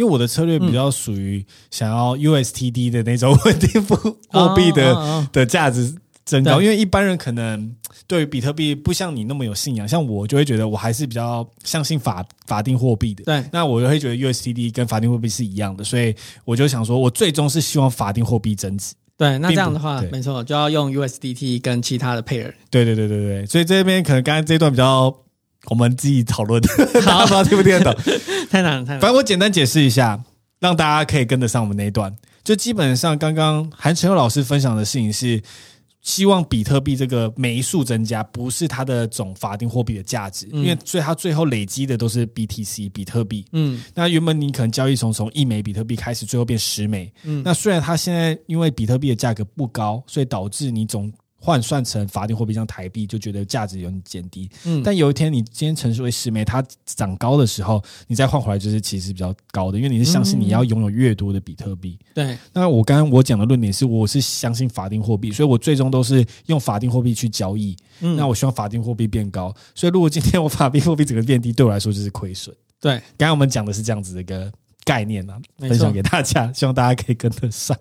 [0.00, 6.62] 因为我的策略比较属于想要 USTD 的那种稳定货币的 的价值增高。
[6.62, 7.70] 因为一般人可能
[8.06, 13.24] 对于比特币不像你那么有信仰，像我就会觉得我还是比较相信法法定货币的。
[13.24, 16.14] 对，那我就会觉得 USTD 跟法定货币是一样的，所以
[16.46, 18.94] 我就想说，我最终是希望法定货币增值。
[19.18, 22.50] 对，那这样的话，没错，就要用 USDT 跟其他的 pair。
[22.70, 25.14] 对对对对对，所以这边可能刚刚这一段比较
[25.66, 26.62] 我们自己讨论，
[27.04, 27.94] 好，不知道听不听得懂？
[28.50, 29.00] 太难了，太难了。
[29.00, 30.22] 反正我简单解释一下，
[30.58, 32.14] 让大家可以跟得上我们那一段。
[32.42, 35.42] 就基本上刚刚韩承祐老师分享的事情是。
[36.02, 43.44] 希望比特币这个枚数增加，不是它的总法定货币的价值，嗯、因为所以它最后累积的都是 BTC 比特币。
[43.52, 47.12] 嗯，那原本你可能交易从从一枚比特币开始，最后变十枚。
[47.24, 51.12] 嗯，那虽然它现在因为比特币的价格不高，所以导致你总。
[51.42, 54.48] 换算成法定货币，像台币，就觉得价值有点减低。
[54.66, 61.98] 嗯，但有一天你今天程式为十枚，它涨高的时候，你再换回来就是其实比较高的，因为你是相信你要拥有越多的比特币。
[62.12, 62.36] 对。
[62.52, 67.74] 那我刚刚我讲的论点是，我是相信法定货币，所以我最终都是用法定货币去交易。
[68.00, 68.14] 嗯。
[68.16, 72.54] 那我希望法定货币变高，所以如果今天我法定货币整个变低，对我来说就是亏损。
[72.78, 72.92] 对。
[73.16, 74.52] 刚刚我们讲的是这样子的一个
[74.84, 77.74] 概念啊，分享给大家，希望大家可以跟得上。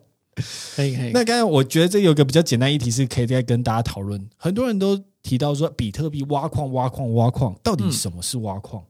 [0.75, 1.11] 可以可以。
[1.11, 4.29] 那刚才我觉得这有个比较简单议题是可以再跟大家讨论。
[4.37, 8.83] 很多人都提到说，比特币挖矿挖矿挖矿，到底什么是挖矿？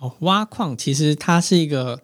[0.00, 2.00] 哦，挖矿其实它是一个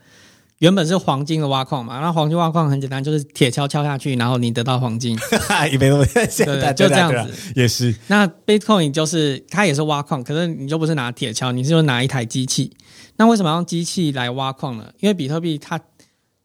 [0.58, 2.00] 原本是黄金的挖矿嘛。
[2.00, 5.18] 那黄金挖矿很简单，就是铁锹敲下去，然后你得到黄金。
[5.72, 7.94] 一杯都现在就这样子，也是。
[8.06, 12.72] 那 Bitcoin 就是它也是挖矿，可是你就不是拿铁锹，你是用拿一台机器。
[13.16, 14.92] 那为什么要用机器来挖矿呢？
[15.00, 15.80] 因为比特币它。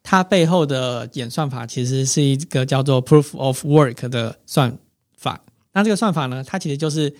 [0.08, 4.78] 它背后的演算法其实是一个叫做 Proof of Work 的算
[5.18, 5.42] 法。
[5.74, 7.12] 那这个算法呢，它其实就是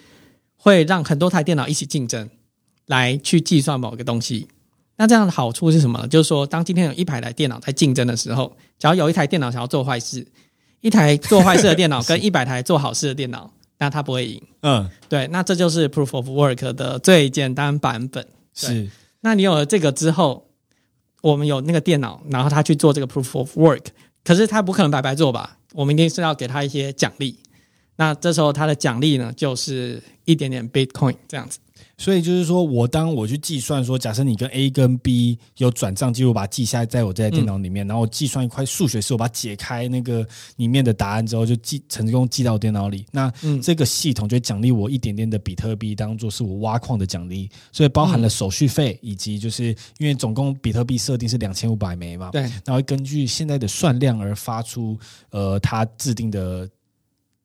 [0.56, 2.30] 会让很多台电脑一起竞争，
[2.86, 4.48] 来去计算某个东西。
[4.98, 6.08] 那这样的好处是什么？
[6.08, 10.24] 就是说，当今天有一百台电脑在竞争的时候，只要有一台电脑想要做坏事，
[10.82, 14.40] 一台做坏事的电脑跟一百台做好事的电脑，那它不会赢。
[14.62, 15.28] 嗯，对。
[15.30, 18.28] 那这就是 Proof of Work 的最简单版本。
[18.54, 18.88] 是。
[19.22, 20.45] 那你有了这个之后。
[21.26, 23.86] 我们有那个电脑，然后他去做这个 proof of work，
[24.24, 25.58] 可是他不可能白白做吧？
[25.74, 27.36] 我们一定是要给他一些奖励。
[27.96, 31.58] 那这时候他的奖励呢，就是一点点 Bitcoin 这样子。
[31.98, 40.28] 所以就是说，我当我去计算说，假设你跟 A 跟 B 有转账记录，把它记下来在我这台电脑里面，嗯、然后计算一块数学式，我把它解开那个
[40.58, 43.06] 里面的答案之后，就记成功记到电脑里。
[43.12, 43.32] 那
[43.64, 47.50] 这个系统就奖励我一点点的比特币，当做是我挖矿的奖励。
[47.72, 49.66] 所以包含了手续费，以及就是
[49.98, 54.98] 因为总共比特币设定是两千五百枚嘛，对，然后根据现在的算量而发出
[55.30, 56.70] 呃，它制定的。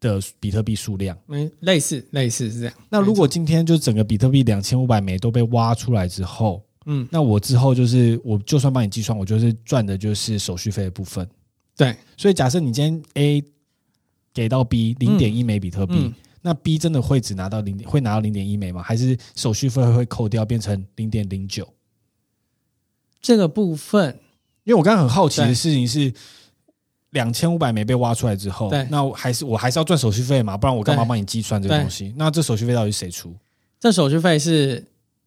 [0.00, 2.74] 的比特币数量，嗯，类似类似是这样。
[2.88, 11.28] 那如果今天就整个比特币两千五百枚都被挖出来之后，嗯，那我之后就是我就算帮你计算，我就是赚的就是手续费的部分。
[11.76, 13.44] 对，所以假设你今天 A
[14.32, 18.82] 给到 B 零点一枚比特币，嗯嗯，那 B 真的会只拿到零点，会拿到零点一枚吗？
[18.82, 21.68] 还是手续费会扣掉，变成零点零九？
[23.20, 24.18] 这个部分，
[24.64, 26.12] 因为我刚刚很好奇的事情是，
[27.10, 30.56] 两千五百枚被挖出来之后，那我还是我还是要赚手续费嘛？
[30.56, 32.14] 不然我干嘛帮你计算这个东西？
[32.16, 33.34] 那这手续费到底谁出？
[33.78, 34.84] 这手续费是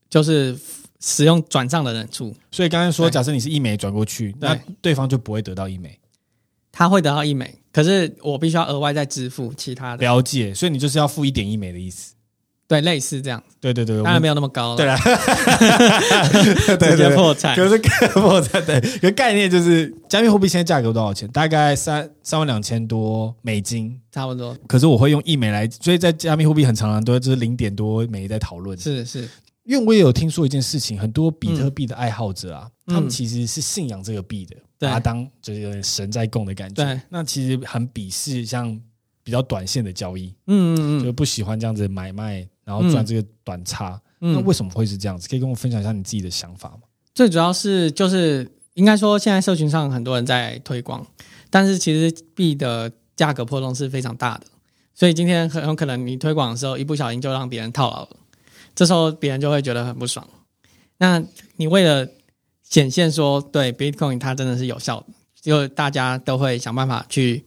[0.09, 0.57] 就是
[0.99, 2.33] 使用转账的人出。
[2.51, 5.99] 所以刚才说，假设你是一枚转过去，那对方就不会得到一枚，
[6.71, 10.05] 他会得到一枚，可是我必须要额外再支付其他的。
[10.05, 12.13] 了解，所以你就是要付一点一枚的意思。
[12.73, 13.41] 对，类似这样。
[13.61, 14.77] 对对对，当然没有那么高了。
[14.77, 14.97] 对啊，
[16.79, 17.55] 直接破产。
[17.55, 17.77] 可是
[18.09, 21.29] 破产，对，个概念就是加密货币现在价格多少钱？
[21.29, 24.57] 大概三三万两千多美金，差不多。
[24.67, 28.77] 可是我会用一美来，所以在加密货币很常常都就是零点多美在讨论。
[28.77, 29.29] 是是，
[29.63, 36.83] 因为我也有听说一件事情，很多比特币的爱好者啊，嗯、他们其实是信仰这个币的，把它当就是有点神在供的感觉。
[36.83, 38.77] 对，那其实很鄙视像
[39.23, 42.45] 比较短线的交易，嗯嗯嗯，就不喜欢这样子买卖。
[42.65, 45.27] 然后赚这个短差，嗯、那为什么会是这样子？
[45.27, 46.79] 可以跟我分享一下你自己的想法吗？
[47.13, 51.05] 最主要是就是应该说，现在社群上很多人在推广，
[51.49, 54.45] 但是其实币的价格波动是非常大的，
[54.95, 58.09] 所以今天很有可能你推广的时候一不小心就让别人套牢了，
[58.73, 60.27] 这时候别人就会觉得很不爽。
[60.97, 61.23] 那
[61.57, 62.07] 你为了
[62.63, 65.07] 显现说对 Bitcoin 它真的是有效的，
[65.41, 67.45] 就大家都会想办法去。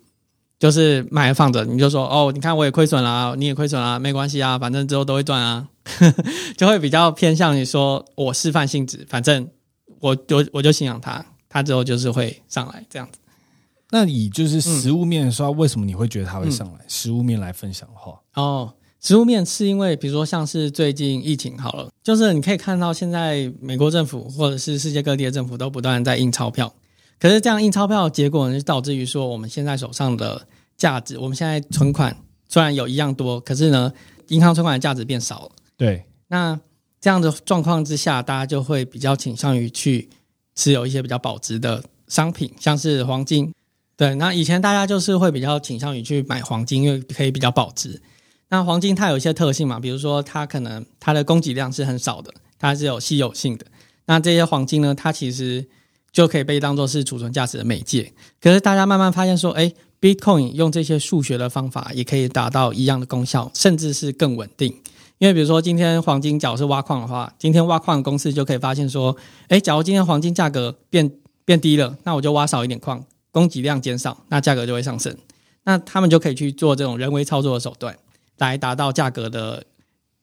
[0.59, 5.69] 就是买了放着，你就说哦，你看我也亏损了，你也亏损了，没关系啊，反正之后都会赚啊，
[6.57, 9.47] 就会比较偏向于说我示范性质，反正
[10.01, 13.19] 我我我就信仰他，他之后就是会上来这样子。
[13.91, 16.81] 那以就是实物面说，为什么你会觉得他会上来？
[16.89, 26.73] 实物面来分享的话，哦，实物面是因为比如说像是最近疫情好了，就是你可以看到现在美国政府或者是世界各地的政府都不断在印钞票。
[27.19, 32.17] 可是这样印钞票的结果呢，就导致于说我们现在手上的价值，我们现在存款
[32.49, 33.93] 虽然有一样多，可是呢，
[34.29, 35.51] 银行存款的价值变少了。
[35.77, 36.59] 对，那
[37.01, 40.09] 这样的状况之下，大家就会比较倾向于去
[40.55, 43.53] 持有一些比较保值的商品，像是黄金。
[43.97, 48.01] 对，那以前大家就是会比较倾向于去买黄金，因为可以比较保值。
[48.49, 53.67] 那黄金它有一些特性嘛，比如说它可能它的供给量是很少的，它是有稀有性的。
[54.05, 55.67] 那这些黄金呢，它其实
[56.17, 58.11] 就可以被当作是储存价值的媒介。
[58.41, 64.75] 可是大家慢慢发现说，哎，Bitcoin 用这些数学的方法也可以达到一样的功效，甚至是更稳定。
[65.19, 69.15] 因为比如说今天黄金假如是挖矿的话，今天挖矿的公司就可以发现说，
[69.49, 71.11] 哎，假如今天黄金价格变
[71.45, 75.15] 变低了，那我就挖少一点矿，供给量减少，那价格就会上升。
[75.65, 77.95] 那他们就可以去做这种人为操作的手段，
[78.39, 79.65] 来达到价格的。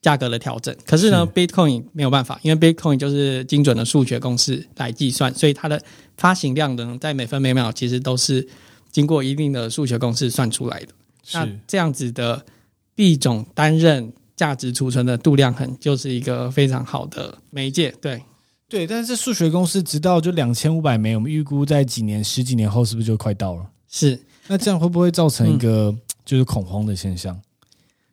[0.04, 5.82] 价格的调整，可是呢是，Bitcoin 没有办法，因为 Bitcoin 就是精准的数学公式来计算，所以它的
[6.18, 8.46] 发行量呢，在每分每秒其实都是
[8.92, 10.88] 经过一定的数学公式算出来的。
[11.24, 12.46] 是那这样子的
[12.94, 17.90] 币种担任价值储存的度量衡，就是一个非常好的媒介。
[18.02, 18.22] 对，
[18.68, 23.66] 对，但是这数学公式直到就两千五百枚，我们预估在几年、十几年后是不是就快到了？
[23.88, 27.34] 是，那这样会不会造成一个就是恐慌的现象？
[27.34, 27.42] 嗯、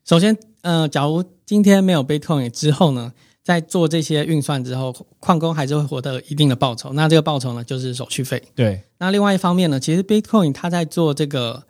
[0.04, 0.38] 首先。
[0.62, 6.92] 嗯、呃，假如今天没有 Bitcoin 之后呢，在做这些运算之后，矿工还是会获得一定的报酬。
[6.92, 8.42] 那这个报酬呢，就是手续费。
[8.54, 8.82] 对。
[8.98, 11.62] 那另外一方面呢，其实 Bitcoin 它在做这个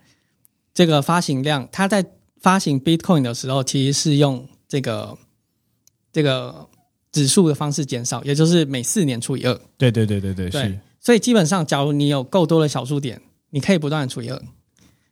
[0.74, 2.04] 这个发行量，它在
[2.40, 5.16] 发行 Bitcoin 的时候，其实是用这个
[6.12, 6.66] 这个
[7.12, 9.60] 指数的方式减少，也就是每四年除以二。
[9.78, 10.78] 对对对对对，对是。
[11.00, 14.42] 所以基本上，假如你有够多的小数点，你可以不断的除以二。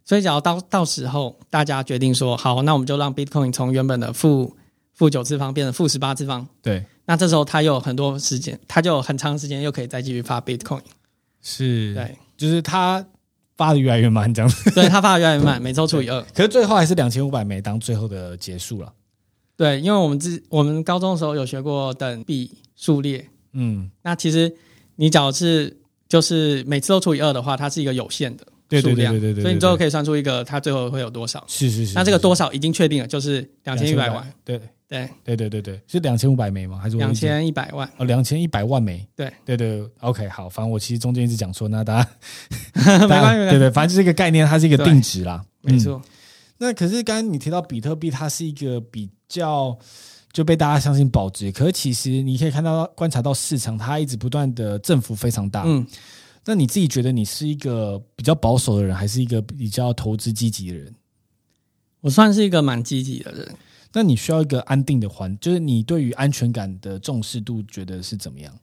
[0.09, 4.57] 所以，只要到到时候大家决定说好，那我们就让 Bitcoin 从原本的负
[4.95, 6.49] 负九次方变成负十八次方。
[6.63, 10.81] 对，那这时候它又有很多时间，它就有很长时间又可以再继续发 Bitcoin。
[11.43, 13.05] 是，对，就是它
[13.59, 14.71] 发的越来越慢，这样子。
[14.71, 16.19] 对，它发的越来越慢，每周除以二。
[16.35, 18.91] 可是最后还是两千五百枚当最后的结束了。
[19.59, 23.29] 对，因为我们之我们高中的时候有学过等比数列。
[23.53, 24.51] 嗯，那其实
[24.97, 25.77] 你假如是
[26.09, 28.47] 就是每次都除以二的话，它是一个有限的。
[28.69, 31.43] 对对对对对，所以你最后可以算出一个，它最后会有多少？
[31.49, 31.95] 是是是。
[31.95, 34.33] 那这个多少已经确定了，就是两千一百万。
[34.45, 36.79] 对对对对对对，是两千五百枚吗？
[36.79, 37.91] 还是两千一百万？
[37.97, 39.07] 哦，两千一百万枚。
[39.17, 42.11] 对对对，OK，好，反正我其实中间一直讲错，那 大家
[42.75, 43.51] 没关系。
[43.51, 45.43] 对对，反正就是这个概念，它是一个定值啦。
[45.63, 46.01] 没错。
[46.59, 49.79] 那可是刚刚你提到比特币，它是一个比较
[50.33, 55.63] 就被大家相信保值，可是其实你可以看到观察到市场，它一直不断的振幅非常大。
[55.67, 55.87] 嗯。
[56.45, 60.95] 那你自己觉得你是一个比较保守的人，还是一个比较投资积极的人？
[62.01, 63.55] 我算是一个蛮积极的人。
[63.93, 68.55] 那你需要一个安定的环，就是你对于安全感的重视度，觉得是怎么样？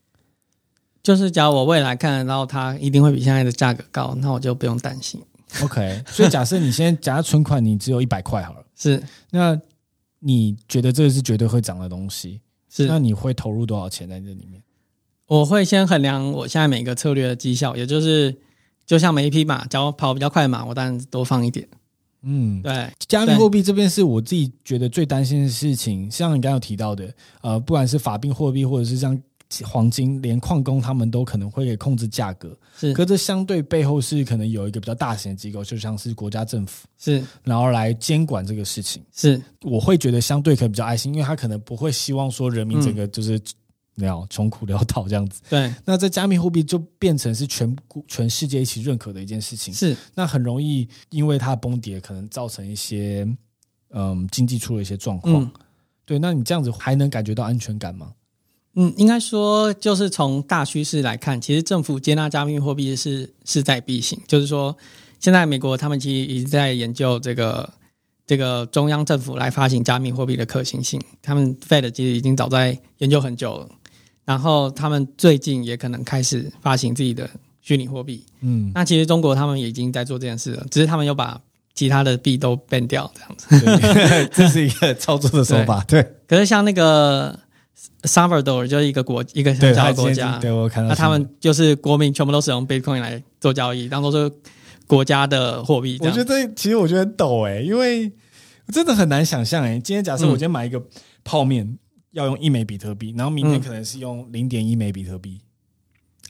[1.03, 5.21] 就是假如我未来看得到它一定会比现在的价格高，那我就不用担心。
[5.61, 9.01] OK，所以假设你现在假设存款你只有一百块好了， 是。
[9.29, 9.59] 那
[10.19, 14.61] 你觉得这个是绝对会涨的东西，是那你会投入多少钱在这里面？
[15.27, 18.35] 我会先衡量我现在每个策略的绩效，也就是
[18.85, 21.67] 就像每一匹马，只要跑比较快的马，我当然多放一点。
[22.21, 27.11] 嗯，对，加密货币这边是我自己觉得最担心的事情，像你刚刚有提到的，
[27.41, 29.19] 呃，不管是法定货币或者是像
[29.63, 32.55] 黄金，连矿工他们都可能会给控制价格。
[32.77, 39.03] 是，可这相对背后是可能有一个比较大型的机构，就像是国家政府，是，然后来监管这个事情。
[39.11, 43.39] 是，我会觉得相对可能比较爱心，因为他可能不会希望说人民整个就是。
[43.97, 45.73] 嗯没有穷苦潦倒这样子，对。
[45.85, 47.73] 那在加密货币就变成是全
[48.07, 49.95] 全世界一起认可的一件事情，是。
[50.13, 53.25] 那很容易因为它的崩跌，可能造成一些
[53.91, 55.43] 嗯经济出了一些状况。
[55.43, 55.51] 嗯、
[56.03, 58.11] 对，那你这样子还能感觉到安全感吗？
[58.73, 64.19] 嗯，应该说就是从大趋势来看，其实政府接纳加密货币是势在必行。
[64.27, 64.75] 就是说，
[65.21, 67.73] 现在美国他们其实一直在研究这个。
[68.27, 73.69] 这个中央政府来发行加密货币的可行性，他们 Fed 其实已经早在研究很久了，
[74.25, 77.29] 然后他们最近也可能开始发行自己的
[77.61, 78.25] 虚拟货币。
[78.41, 81.39] 嗯，那其实中国他们已经在做这件事了，只是他们又把
[81.73, 84.29] 其他的币都 ban 掉，这样子。
[84.33, 85.83] 这是一个操作的手法。
[85.87, 87.39] 对，对可是像那个
[88.03, 94.31] Salvador 就是一个国一个小小的国家，对我看到，那他们就是国民全部都使用 Bitcoin 来做交易，当做是。
[94.87, 98.05] 国家的货币，我觉得其实我觉得很抖哎，因为
[98.67, 99.79] 我真的很难想象哎。
[99.79, 100.79] 今天假设我今天买一个
[101.23, 101.79] 泡面
[102.15, 105.39] 要用一枚比特币，然后明天可能是用零点一枚比特币。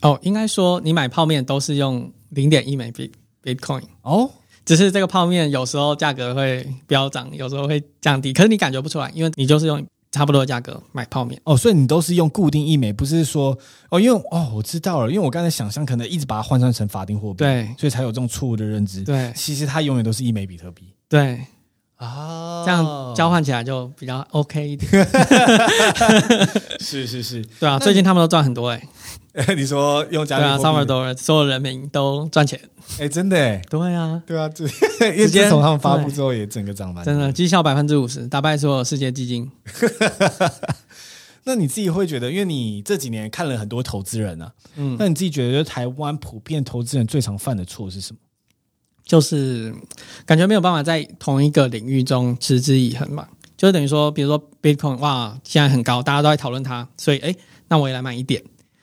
[0.02, 3.10] 哦，应该说你买泡面都是用零点一枚比
[3.42, 4.30] Bitcoin 哦，
[4.64, 9.82] 只是这个泡面有时候价格会飙涨，有时候会降低，可是你感觉不出来，因为你就是用。
[10.12, 13.58] 差不多的价格买泡面哦，所以你都是用固定一枚，不是说
[13.90, 19.02] 哦，因为哦，我知道了，因为我刚才想象可能一直把它换算成法定货币，对，所以才有这种错误的认知。
[19.02, 20.86] 对，其实它永远都是一枚比特币。
[21.06, 21.38] 对
[21.96, 24.90] 啊，这样交换起来就比较 OK 一点。
[26.80, 28.88] 是是是，对啊，最近他们都赚很多哎、欸。
[29.54, 32.58] 你说用加密货币，对啊，三万多人，所有人民都赚钱。
[32.92, 34.66] 哎、欸，真的哎，对啊，对啊，直
[35.28, 39.50] 接 从他们发布之后也整个涨翻，真的绩效百分之五十，打败所有世界基金。
[41.44, 48.18] 那你自己会觉得，因为你这几年看了很多投资人啊，嗯，那你自己觉得台湾普遍投资人最常犯的错是什么？
[49.06, 49.74] 就是
[50.26, 53.26] 感觉没有办法在同一个领域中持之以恒嘛，
[53.56, 57.34] 就是等于说，比如说 Bitcoin 哇，现在很高，大家都在讨论它，所以哎，
[57.68, 58.42] 那我也来买一点。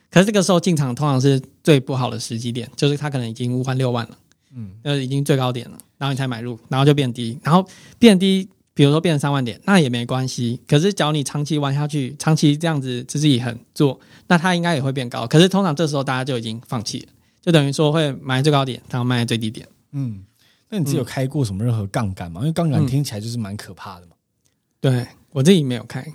[0.09, 4.17] 可是这个时候进场通常是最不好的时机点，就是它可能已经五万六万了，
[4.55, 7.67] 嗯，呃，已经最高点了，然后你才买入，然后就变低，然后
[7.99, 8.49] 变低。
[8.75, 10.59] 比如说变成三万点，那也没关系。
[10.67, 15.27] 可是，只要你长期玩下去，长期这样子持之以恒做，那它应该也会变高。
[15.27, 17.05] 可是，通常这时候大家就已经放弃了，
[17.39, 19.67] 就等于说会买最高点，然后卖在最低点。
[19.93, 20.25] 嗯，
[20.69, 22.41] 那你自己有开过什么任何杠杆吗？
[22.41, 24.11] 因为杠杆听起来就是蛮可怕的嘛。
[24.11, 24.19] 嗯、
[24.81, 26.05] 对我自己没有开，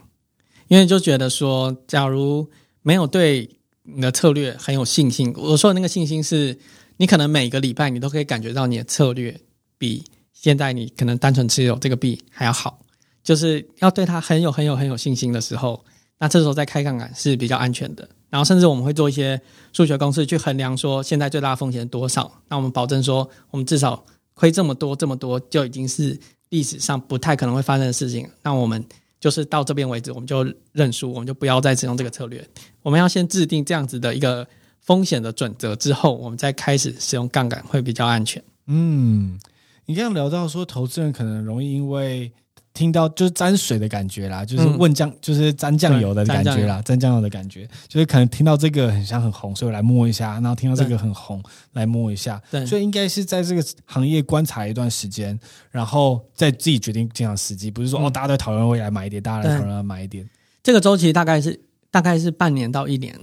[0.68, 2.48] 因为就觉得说，假如
[2.82, 3.48] 没有对
[3.82, 6.58] 你的策略很有信心，我说的那个信心是，
[6.98, 9.40] 你可能每个礼拜你都可以感觉到你的策略
[9.78, 10.04] 比。
[10.40, 12.78] 现在你可能单纯持有这个币还要好，
[13.24, 15.84] 就是要对它很有很有很有信心的时候，
[16.18, 18.08] 那这时候再开杠杆是比较安全的。
[18.30, 19.40] 然后甚至我们会做一些
[19.72, 24.04] 数学公式去衡量说现在最大风险多少，那我们保证说我们至少
[24.34, 26.18] 亏这么多这么多就已经是
[26.50, 28.28] 历史上不太可能会发生的事情。
[28.42, 28.84] 那我们
[29.18, 32.46] 就是到这边为止，我们就认输，我们就不要再使用这个策略。
[32.82, 34.46] 我们要先制定这样子的一个
[34.80, 38.42] 风险的准则之后，我们再开始使用杠杆会比较安全。
[38.66, 39.38] 嗯。
[39.86, 42.30] 你刚刚聊到说，投资人可能容易因为
[42.78, 47.18] 听到就是沾水的感觉啦，就是问酱，就是沾酱油的感觉啦，沾酱油。
[47.18, 55.36] 的感觉，就是可能听到这个很像很红，所以我来摸一下，然后听到这个很红，来摸一下，对，所以应该是在这个行业观察一段时间，
[55.72, 60.24] 然后再自己决定进场时机，不是说哦，大家都讨论我也来买一点，大家来讨论来买一点。
[60.62, 61.58] 这个周期大概是
[61.90, 63.18] 大概是半年到一年，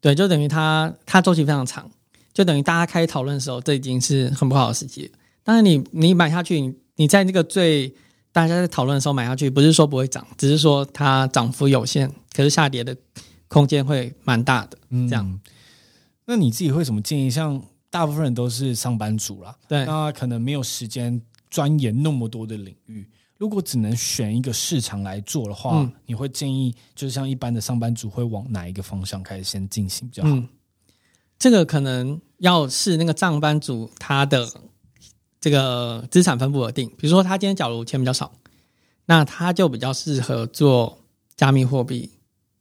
[0.00, 1.88] 对，就等于它它周期非常长，
[2.34, 5.08] 就等于大家开始讨论的时候，这已经是很不好的时机。
[5.44, 7.94] 当然，你你买下去，你你在那个最
[8.32, 12.96] 大家在讨论的时候买下去，不是说不会涨，只是说它涨幅有限，可是下跌的
[13.48, 14.78] 空间会蛮大的。
[14.90, 15.40] 嗯，这样。
[16.26, 17.28] 那你自己会什么建议？
[17.28, 17.60] 像
[17.90, 21.20] 大部分人都是上班族啦，对，那可能没有时间
[21.50, 23.04] 钻研那么多的领域。
[23.36, 30.30] 如果只能选一个市场来做的话，嗯，你会建议，就是像一般的上班族会往哪一个方向开始先进行比较好？
[30.30, 30.48] 嗯，
[31.36, 34.48] 这个可能要是那个上班族他的。
[35.40, 38.30] 这个资产分布而定，比如说他今天假如钱比较少，
[39.06, 40.98] 那他就比较适合做
[41.36, 42.10] 加密货币，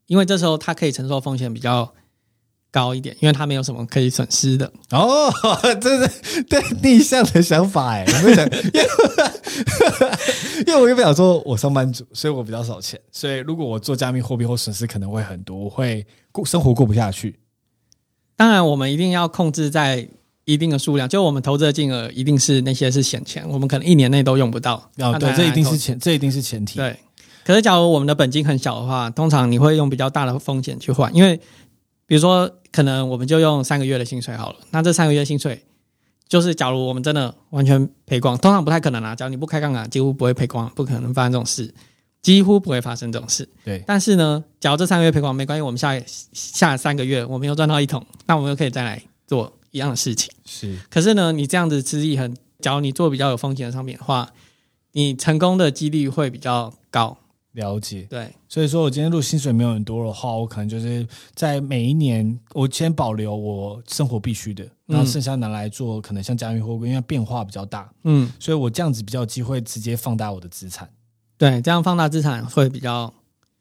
[0.08, 1.94] 因为这时候他可以承受风险比较
[2.72, 4.72] 高一点，因为他没有什么可以损失的。
[4.92, 5.30] 哦，
[5.82, 8.46] 这是对逆向的想法哎，我没想，
[10.68, 17.40] 因为我又不想说我上班族，所以我比较少钱，所以如果我做加密货币，或损失可能会很多，我会过生活过不下去。
[18.36, 20.08] 当然，我们一定要控制在
[20.46, 24.90] 一定的数量，就我们投资的金额一定是那些是闲钱，我们可能一年内都用不到。
[24.98, 26.78] 啊，对，这一定是前，这一定是前提。
[26.78, 26.98] 对，
[27.46, 31.40] 可是假如我们的本金很小的话，通常你会用比较大的风险去换，因为
[32.06, 35.64] 比如说，可能我们就用三个月的薪水好了，那这三个月薪水。
[36.28, 39.16] 就是，假如我们真的完全赔光，通常不太可能啊。
[39.16, 41.74] 假如你不开杠杆，几乎不会赔光，不可能发生这种事，
[42.22, 43.50] 几乎不会发生这种事。
[43.66, 43.84] 对。
[43.88, 46.00] 但是呢，假如这三个月赔光没关系，我们下
[46.32, 50.32] 下三个月我们又赚到一桶，那我们又可以再来做一样的事情。
[50.46, 50.78] 是。
[50.90, 54.32] 可是呢，你这样子持之以恒，假如你做比较有风险的商品的话，
[54.92, 57.18] 你成功的几率会比较高。
[57.54, 70.88] 了解，对，所以说我今天录薪水没有很多的话，我可能就是在每一年，我先保留我生活必须的，然后剩下拿来做可能像加密货币，因为变化比较大，嗯，所以我这样子比较有机会直接放大我的资产，
[71.40, 73.12] 对，这样放大资产会比较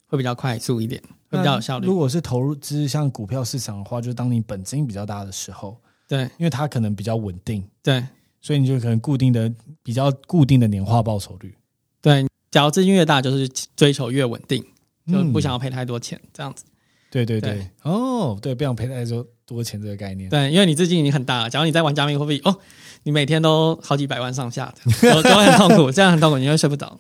[0.07, 1.87] 会比较快速一点，会比较有效率。
[1.87, 8.03] 如果是投资像股票市场的话，就当你本金比较大的时候，对，因为它可能比较稳定，对，
[8.41, 9.53] 所以你就可能固定的
[9.83, 11.55] 比较固定的年化报酬率，
[12.03, 12.27] 对。
[12.51, 13.47] 假如资金越大，就是
[13.77, 14.65] 追求越稳定，
[15.07, 16.65] 就不想要赔太多钱，这样子。
[17.11, 20.31] 对对对，对哦，对，不想赔太多多钱这个概念。
[20.31, 21.51] 对，因为你资金已经很大了。
[21.51, 22.59] 假如你在玩加密货币，哦，
[23.03, 26.99] 你每天都好几百万上下，都都很痛苦，这样很痛苦，你会睡不着。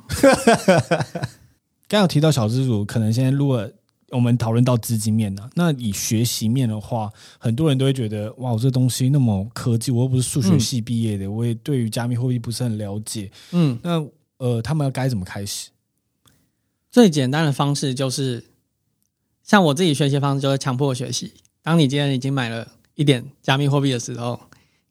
[1.89, 3.67] 刚有提到小资主，可能现在如果
[4.11, 13.31] 我们讨论到资金面呢，那以学习面的话，很多人都会觉得，哇，我这东西那么科技，我又不是数学系毕业的，嗯、我也对于加密货币不是很了解。
[13.53, 14.07] 嗯，那。
[14.39, 15.71] 呃，他们要该怎么开始？
[16.93, 18.45] 最简单的方式就是，
[19.43, 21.33] 像我自己学习方式就是强迫学习。
[21.61, 24.39] 当你今天已经买了一点加密货币的时候，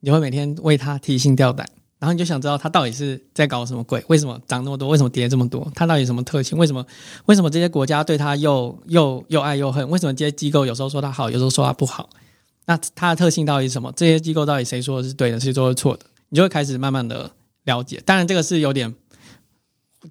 [0.01, 1.65] 你会每天为它提心吊胆，
[1.99, 4.03] 然后你就想知道它到底是在搞什么鬼？
[4.07, 4.87] 为什么涨那么多？
[4.89, 5.71] 为什么跌这么多？
[5.73, 6.57] 它到底什么特性？
[6.57, 6.85] 为什么？
[7.25, 9.89] 为什么这些国家对它又又又爱又恨？
[9.89, 12.09] 为什么这些机构有时候说它好，有时候说它不好？
[12.65, 13.91] 那它的特性到底是什么？
[13.95, 16.05] 这些机构到底谁说的是对的，谁说的是错的？
[16.29, 17.31] 你就会开始慢慢的
[17.63, 18.01] 了解。
[18.05, 18.93] 当然，这个是有点。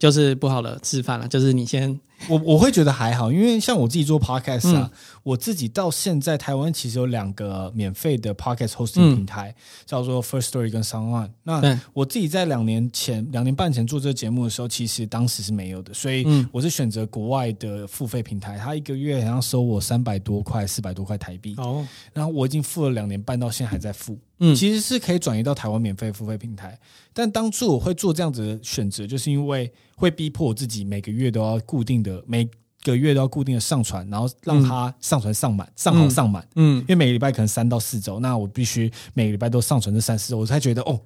[0.01, 11.30] 就是不好的示范了，就是你先，我我会觉得还好，因为像我自己做 podcast 啊，嗯、我自己到现在台湾其实有两个免费的 podcast hosting 平台，嗯、叫做 First Story 跟 SoundOn。
[11.42, 21.56] 那我自己在两年前、两年半前做这个节目的时候，其实当时是没有的，所以我是选择国外的付费平台，它一个月好像收我三百多块、四百多块台币。
[21.58, 24.16] 哦，然后我已经付了两年半，到现在还在付。
[24.38, 26.78] 嗯，其实是可以转移到台湾免费付费平台，
[27.12, 32.48] 但当初我会做这样子的选择，就是因为会逼迫我自己每个月都要固定的，每
[32.93, 36.47] 个月都要固定的上传，然后让它上传上满，上好上满。
[36.55, 41.01] 嗯，因为每个礼拜可能三到四周，那我必须每个礼拜都上传这三四周，我才觉得哦，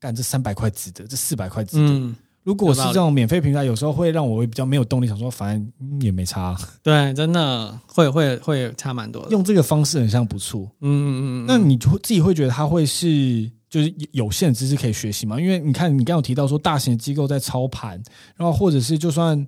[0.00, 1.88] 干这三百块值得，这四百块值得。
[1.88, 2.16] 嗯
[2.46, 6.56] 如果是这种免费平台，有时候会让我比较没有动力，想说反正也没差。
[6.80, 9.30] 对，真的会会会差蛮多的。
[9.32, 10.60] 用这个方式很像不错。
[10.80, 11.44] 嗯嗯嗯。
[11.48, 15.40] 那你自己会觉得它会是就是有限的知识可以学习吗？
[15.40, 18.00] 因为你看，你刚刚有提到说大型机构在操盘，
[18.36, 19.44] 然后或者是就算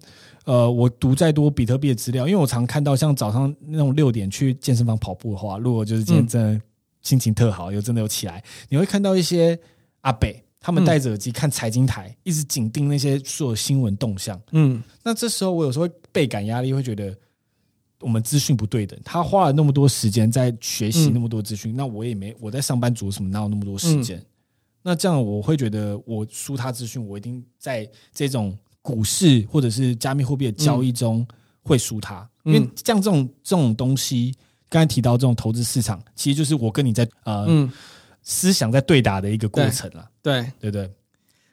[0.49, 6.61] 呃我读再多比特币的资料，因为我常看到像早上那种六点去健身房跑步的话，如果就是今天真的
[7.03, 9.59] 心情特好，又真的有起来，你会看到一些
[10.01, 10.43] 阿北。
[10.61, 14.39] 他们戴着耳机看财经台，一直紧盯那些所有新闻动向。
[14.51, 17.17] 嗯，那这时候我有时候会倍感压力，会觉得
[18.01, 18.99] 我们资讯不对等。
[19.05, 24.19] 他花了那么多时间在学习那么多资讯，嗯、那我也没我在上班族什么哪有那么多时间？
[24.19, 24.27] 嗯、
[24.83, 28.59] 那这样我会觉得我输他资讯，我一定在这种
[28.89, 31.27] 股市或者是加密货币的交易中
[31.63, 34.35] 会输它，嗯、因为像这种这种东西，
[34.71, 37.45] 刚才提到这种投资市场，其实就是我跟你在呃。
[37.49, 37.71] 嗯
[38.31, 40.91] 思想在对打的一个过程了，对对对。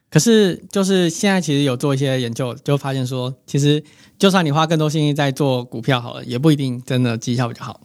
[0.10, 3.82] 可是就是现在其实有做一些研究，就发现说，其实
[4.20, 7.80] 就算你花更多心力在做股票好了，也不一定真的绩效比较好，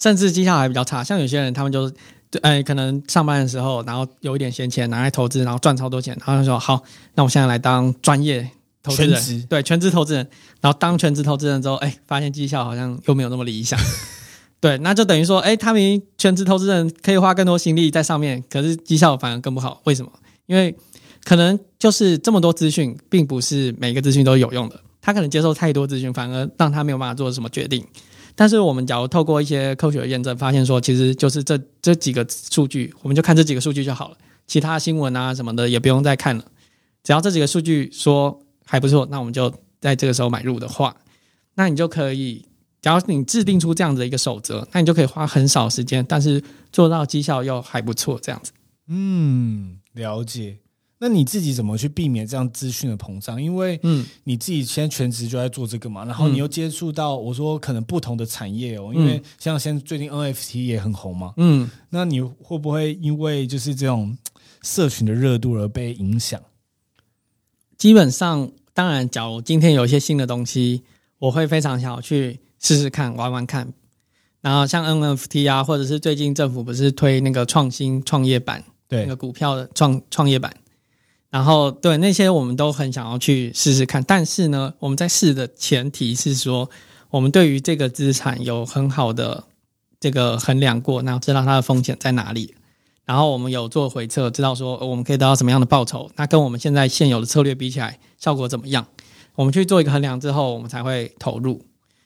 [0.00, 1.04] 甚至绩效还比较差。
[1.04, 1.92] 像有些人，他们就
[2.40, 6.82] 哎，可能上班的时候，然后有一点闲钱拿来投资，然后赚超多钱，然后就说好，
[7.14, 8.50] 那我现在来当专业
[8.82, 10.28] 投资人，对全职投资人，
[10.60, 13.78] 然后当全职投资人之后，哎，发现绩效好像又没有那么理想。
[14.60, 19.80] 对，那就等于说，哎，他们全职投资人可以花更多心力在上面，可是绩效反而更不好。
[19.84, 20.12] 为什么？
[20.46, 20.76] 因为
[21.24, 24.80] 可能就是这么多资讯，并不是每个资讯都有用的。
[25.00, 27.84] 他可能接受太多资讯，反而让他没有办法做什么决定。
[28.34, 34.16] 但是我们假如透过一些科学的验证，发现说，其实就是这这几个数据，我们就看这几个数据就好了，
[34.46, 36.44] 其他新闻啊什么的也不用再看了。
[37.02, 40.96] 只要这几个数据说还不错，那我们就在这个时候买入的话，
[41.54, 42.44] 那你就可以。
[42.80, 46.42] 假如你制定出这样子的一个守则，那你就可以花很少时间，但是
[46.72, 48.50] 做到绩效又还不错，这样子。
[48.88, 50.58] 嗯，了解。
[50.98, 53.40] 那你自己怎么去避免这样资讯的膨胀？
[53.40, 64.18] 因为嗯，你自己现在全职就在做这个嘛，然后你又接触到我说可能不同的产业哦，因为像现在最近 NFT 也很红嘛，嗯，那你会不会因为就是这种
[64.62, 66.42] 社群的热度而被影响？
[67.82, 70.84] 基本上，当然，假如今天有一些新的东西，
[71.18, 73.72] 我会非常想要去试试看、玩玩看。
[74.40, 80.54] 然后像 NFT 啊，或者是最近政府不是推那个创新创业板，对，那个股票的创创业板。
[81.28, 86.70] 然后对那些我们都很想要去试试看，但是呢，我们在试的前提是说，
[87.10, 89.42] 我们对于这个资产有很好的
[89.98, 92.54] 这个衡量过，然后知道它的风险在哪里，
[93.04, 98.86] 然后我们有做回测，知道说我们可以得到什么样的报酬，那跟我们现在现有的策略比起来，效果怎么样？
[99.34, 101.60] 我们去做一个衡量之后，我们才会投入。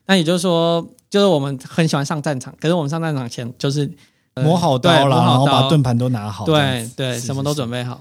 [0.06, 3.92] 那也就是说，就是我们很喜欢上战场，可是我们上战场前就是
[4.36, 8.00] 磨好刀了，然后把盾牌都拿好，对对，什么都准备好。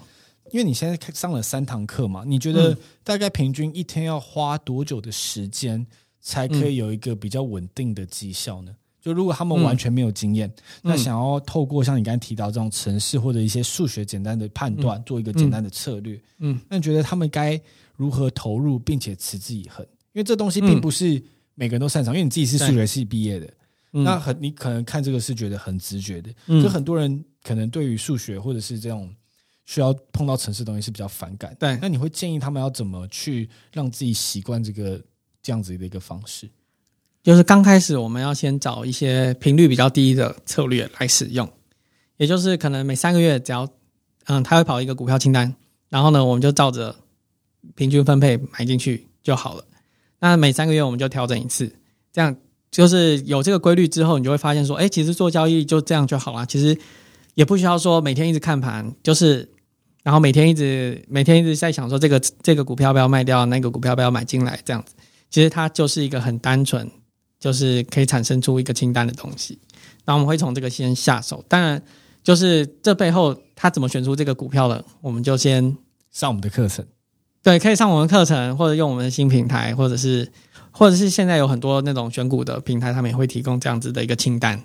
[0.51, 5.85] 因为你现在上了三堂课嘛，你觉得大概平均一天要花多久的时间
[6.21, 8.71] 才可以有一个比较稳定的绩效呢？
[9.05, 10.51] 就如果他们完全没有经验，
[10.81, 17.61] 那想要透过像你刚才提到这种程式或者一些数学简单的判断，做一个简单的策略，嗯，那你觉得他们该
[17.95, 19.85] 如何投入并且持之以恒？
[20.13, 21.21] 因为这东西并不是
[21.53, 23.53] 每个人都擅长，因为你自己是数学系毕业的，
[23.91, 29.13] 那很你可能看这个是觉得很直觉的，就很多人可能对于数学或者是这种。
[29.67, 31.75] 需要碰到程式东西是比较反感，对。
[31.81, 35.01] 那你会建议他们要怎么去让自己习惯这个
[35.41, 36.47] 这样子的一个方式？
[37.25, 41.49] 就是刚开始我们要先找一些频率比较低的策略来使用，
[42.17, 43.67] 也就是可能每三个月只要
[44.25, 45.53] 嗯，他会跑一个股票清单，
[45.89, 46.95] 然后呢，我们就照着
[47.73, 49.63] 平均分配买进去就好了。
[50.19, 51.75] 那每三个月我们就调整一次，
[52.13, 52.35] 这样
[52.69, 56.77] 就是有这个规律之后，你就会发现说，哎，其实做交易就这样就好了，其实
[57.33, 59.49] 也不需要说每天一直看盘，就是。
[60.03, 64.93] 然后每天一直每天一直在想说这个这个股票要不要卖掉，那个股票不要买进来，这样子，
[65.31, 66.87] 其实它就是一个很单纯，
[67.45, 69.59] 就是可以产生出一个清单的东西。
[70.03, 71.79] 然后我们会从这个先下手，当然
[72.23, 75.77] 就是这背后它怎么选出这个股票的，我们就先
[76.11, 76.83] 上我们的课程。
[77.43, 80.27] 对，可以上我们的课程，或者用我们的新平台，或者是
[80.71, 84.59] 或者是现在有很多那种选股的平台，他们也会提供这样子的一个清单。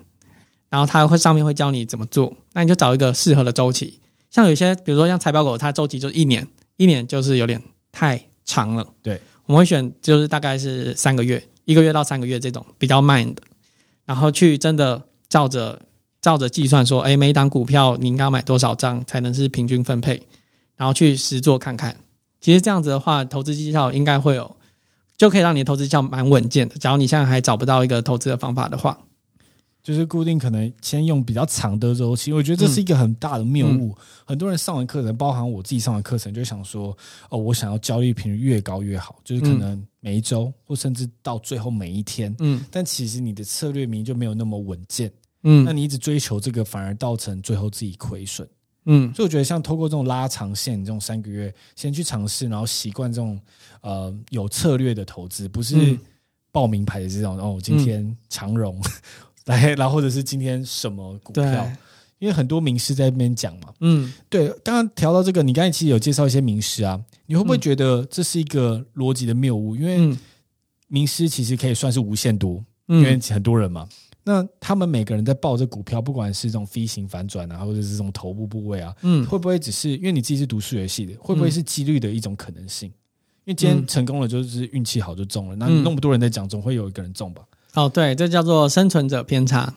[0.71, 4.01] 然后它会上面会教你怎么做，那你就找一个适合的周期。
[4.31, 6.47] 像有些，比如说像财报狗，它周期就是一年，
[6.79, 7.61] 一年就是有点
[7.93, 8.87] 太长了。
[9.03, 13.43] 对，我们会选就是大概是三个月，一个月到三个月这种比较慢的，
[14.05, 15.81] 然后去真的照着
[16.21, 20.21] 照着计算说，哎，每一档股票你应该买多少张才能是平均分配，
[20.75, 21.97] 然后去实做看看。
[22.41, 24.57] 其实这样子的话，投资绩效应该会有，
[25.17, 26.75] 就可以让你的投资绩效蛮稳健的。
[26.75, 28.99] 假如你现在还找不到一个投资的方法的话。
[29.83, 33.97] 就是固定可能先用比较长的周期，我觉得这是一个很大的谬误。
[34.27, 36.97] 很多人上完课程，包含我自己上完课程，就想说：
[37.31, 42.35] 哦，我想要交易频率越高越好，就是可能每一周或甚至到最后每一天。
[42.41, 45.11] 嗯，但其实你的策略明明就没有那么稳健。
[45.43, 48.47] 嗯，那你一直追求这个，反而造成最后自己亏损。
[48.85, 53.41] 嗯，所以我觉得像透过这种拉长线，这种三个月先去尝试，然后习惯这种
[53.81, 55.99] 呃有策略的投资，不是
[56.53, 57.39] 报名牌的这种。
[57.39, 58.79] 哦，今天长荣。
[58.79, 58.91] 嗯
[59.51, 61.71] 来，然后或者是今天什么股票？
[62.19, 63.73] 因为很多名师在那边讲嘛。
[63.81, 64.49] 嗯，对。
[64.63, 69.75] 刚刚调到这个，你刚才其实有介绍一些名师啊，你会不会觉得这是一个逻辑的谬误？
[69.75, 70.17] 因为
[70.89, 73.89] 名师其实可以算是无限多，嗯、因为很多人嘛。
[74.23, 82.89] 那他们每个人在报这股票，不管是这种飞型反转啊，或者是这种头部部位啊，嗯，会不会只是因为你自己是读数学系的，会不会是几率的一种可能性？
[82.89, 85.57] 因为今天成功了，就是运气好就中了。
[85.57, 87.43] 那那么多人在讲，总会有一个人中吧？
[87.75, 89.73] 哦，对，这叫做生存者偏差。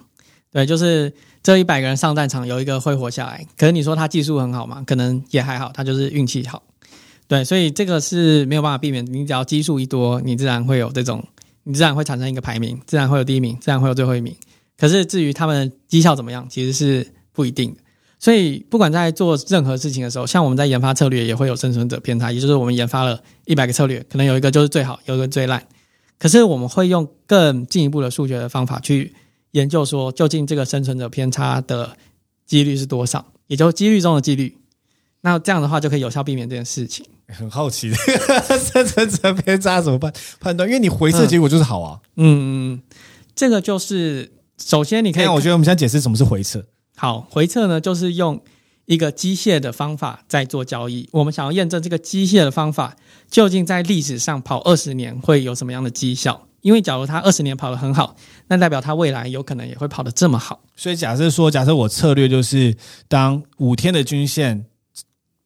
[0.52, 3.46] 对，就是这一百个人上战场，有一个会活下来。
[3.58, 4.84] 可是你说他技术很好嘛？
[4.86, 6.62] 可能也还好，他就是运气好。
[7.28, 9.06] 对，所以这个是没有办法避免。
[9.12, 11.24] 你只要基数一多，你自然会有这种，
[11.64, 14.36] 你自然会产生一个排名，自然会有第一名，自然会有最后一名。
[14.78, 17.78] 可是至于他们绩效怎么样，其实是不一定的。
[18.20, 25.66] 所以不管在做任何事情的时候，像我们在研发策略，也会有生存者偏差，也就是我们研发了一百个策略，可能有一个就是最好，有一个最烂。
[26.20, 29.14] 可是我们会用更进一步的数学的方法去
[29.52, 31.96] 研究，说究竟这个生存者偏差的
[32.46, 34.58] 几率是多少，也就是几率中的几率。
[35.22, 37.06] 那这样的话就可以有效避免这件事情。
[37.28, 37.92] 很好奇，
[38.74, 40.68] 生存者偏差怎么办判断？
[40.68, 42.00] 因为你回测结果就是好啊。
[42.18, 42.82] 嗯嗯，
[43.36, 46.66] 这个就是首先你可以，我觉得我们现在解释什么是回测。
[46.96, 48.42] 好，回测呢就是用。
[48.86, 52.96] 一个机械的方法在做交易，我们想要验证这个机械的方法
[53.30, 56.48] 究竟在历史上跑二十年会有什么样的绩效？
[56.62, 58.16] 因为假如它二十年跑得很好，
[58.48, 60.64] 那代表它未来有可能也会跑得这么好。
[60.76, 62.76] 所以假设说，假设我策略就是
[63.08, 64.66] 当五天的均线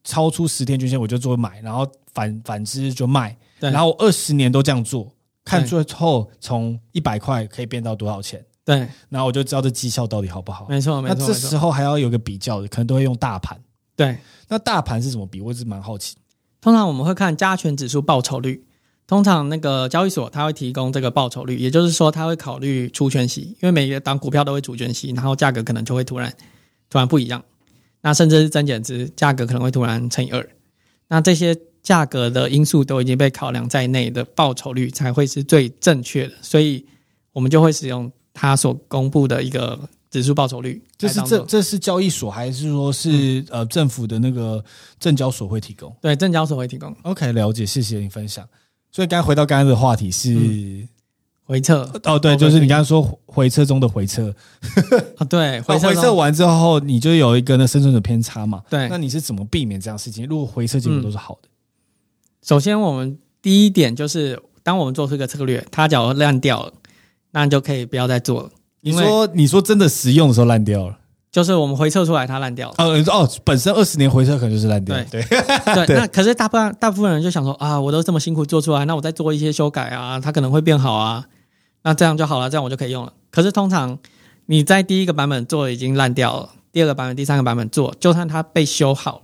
[0.03, 5.11] 超出十天均线我就做买，然后反反之就卖，对然后二十年都这样做，
[5.43, 10.67] 看最后从一百块可以变到多少钱，对，然后我就知道这绩效到底好不好。
[10.67, 11.15] 没错没错。
[11.17, 13.57] 那这时候还要有个比较的，可能都会用大盘。
[13.95, 14.17] 对，
[14.49, 15.39] 那大盘是怎么比？
[15.39, 16.17] 我一直蛮好奇。
[16.59, 18.65] 通常我们会看加权指数报酬率。
[19.07, 26.29] 通常那个交易所它会提供这个报酬率，也就是说它会考虑除权息，因为每一个档股票都会除权息，然后价格可能就会突然
[26.89, 27.41] 突然不一样，
[28.01, 30.45] 那甚至是增减值，价格可能会突然乘以二，
[31.07, 36.85] 那这些价格的因素都已经被考量在内的报酬率才会是最正确的，所以
[37.31, 39.79] 我们就会使用它所公布的一个
[40.11, 40.79] 指数报酬率。
[40.95, 44.63] 这是这这是交易所还是说是、嗯、呃政府的那个
[44.99, 45.91] 证交所会提供？
[45.99, 46.95] 对，证交所会提供。
[47.01, 48.47] OK，了解，谢谢你分享。
[48.91, 50.87] 所以，刚回到刚刚的话题是、嗯、
[51.43, 54.33] 回撤哦，对，就是你刚刚说回撤中的回撤
[55.17, 60.27] 啊，对，回撤完之后，你就有一个那生存者偏差嘛，对，那你是怎么避免这样事情？
[60.27, 61.51] 如果回撤结果都是好的，嗯、
[62.43, 66.73] 首先我们第一点就是，当我们做出一个策略，它假如烂掉了，
[67.37, 68.49] 那你就可以不要再做了。
[68.81, 70.97] 你说，你说真的实用的时候烂掉了。
[71.29, 75.05] 就是我们回测出来它烂掉了哦哦，本身二十年回测可能就是烂掉了。
[75.11, 75.21] 对
[75.75, 81.23] 对对，那可是大部分大部分人就想说啊，我都这么辛苦做出来，那我再做一些修改啊，它可能会变好啊，
[81.83, 83.13] 那这样就好了，这样我就可以用了。
[83.29, 83.99] 可是通常
[84.47, 89.21] 你在第一个版本做已经烂掉了，第二个版本、第三个版本做，就算它被修好，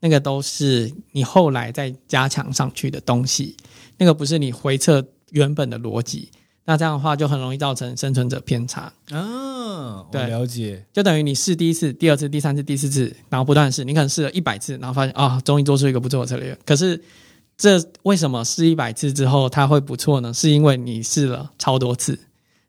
[0.00, 3.56] 那个都是你后来再加强上去的东西，
[3.96, 6.28] 那个不是你回测原本的逻辑。
[6.64, 10.04] 那这样的话就很容易造成生存者偏差啊。
[10.10, 16.56] 对，了解，就等于你试第一次、第二次、第三次、第四次，然后不断试，你可能试了一百次，然后发现啊，终于做出一个不错的策略。
[16.64, 17.02] 可是
[17.56, 20.32] 这为什么试一百次之后它会不错呢？
[20.32, 22.18] 是因为你试了超多次。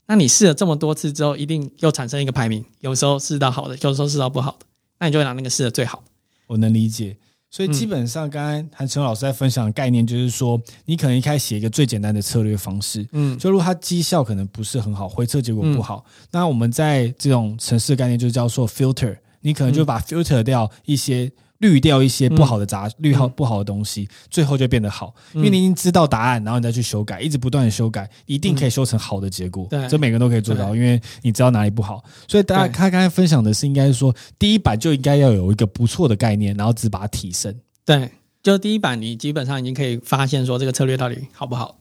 [0.08, 4.66] 那你试了这么多次之后，一定又产生一个排名，有时候试到好的，有时候试到不好的，
[5.00, 6.04] 那你就会拿那个试的最好。
[6.48, 7.18] 我能理解。
[7.56, 21.32] 所以基本上，刚刚韩晨老师在分享的概念就是说，你可能一开始写一个最简单的策略方式，嗯，就如果它绩效可能不是很好，回撤结果不好，那我们在这种城市的概念就叫做 filter，你可能就把 filter 掉一些。
[21.60, 25.14] 滤掉一些不好的杂滤好不好的东西，最后就变得好。
[25.34, 29.68] 因为你已经知道答案，然后你再去修改，一直不断的修改，一定可以修成好的结果。
[29.70, 32.04] 对，这每个人都可以做到，因为你知道哪里不好。
[32.28, 37.56] 所以大家他刚才分享的是，应该是说第一版就应该要有一个不错的概念，然后只把它提升。
[37.86, 38.12] 对，
[38.44, 41.78] 就第一版你基本上已经可以发现说这个策略到底好不好。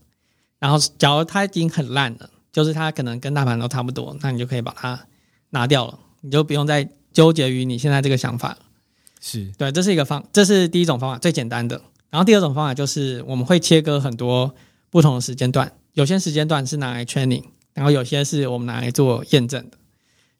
[0.60, 4.98] 然后假如它已经很烂了，就是它可能跟大盘都差不多，那你就可以把它
[5.50, 8.58] 拿掉了，你就不用再纠结于你现在这个想法了。
[9.26, 11.80] 是对，这是一个方，这是第一种方法，最简单的。
[12.10, 14.54] 然后第二种方法就是我们会切割很多
[14.90, 19.78] 不同的时间段，有些时间段是拿来 training，然后有些是我们拿来做验证的。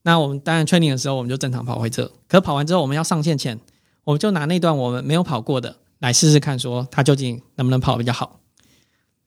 [0.03, 3.59] 那我们当然 training 的时候，我们就正常跑回测，可跑完之后，我们要上线前，
[4.05, 8.39] 我们就拿那段我们没有跑过的来试试看，说它究竟能不能跑比较好。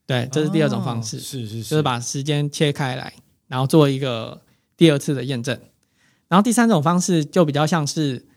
[0.05, 3.11] 对，这是第二种方式，哦、是是是，就是把时间切开来，
[3.47, 4.39] 然后做一个
[4.77, 5.59] 第二次的验证。
[6.27, 8.27] 然后第三种方式就比较像是。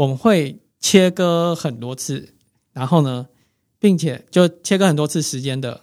[0.00, 2.32] 我们会切割很多次，
[2.72, 3.28] 然后呢，
[3.78, 5.78] 并且就切割很多次时间的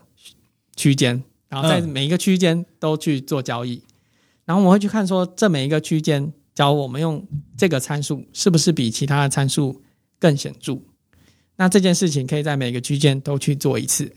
[0.75, 3.83] 区间，然后在每一个区间都去做交易，
[4.43, 7.23] 然后我们会去看说，这每一个区间，假如我们用
[7.55, 9.83] 这个参数是不是比其他的参数
[10.17, 10.79] 更显著？
[11.57, 14.11] 那这件事情可以在每个区间都去做一次。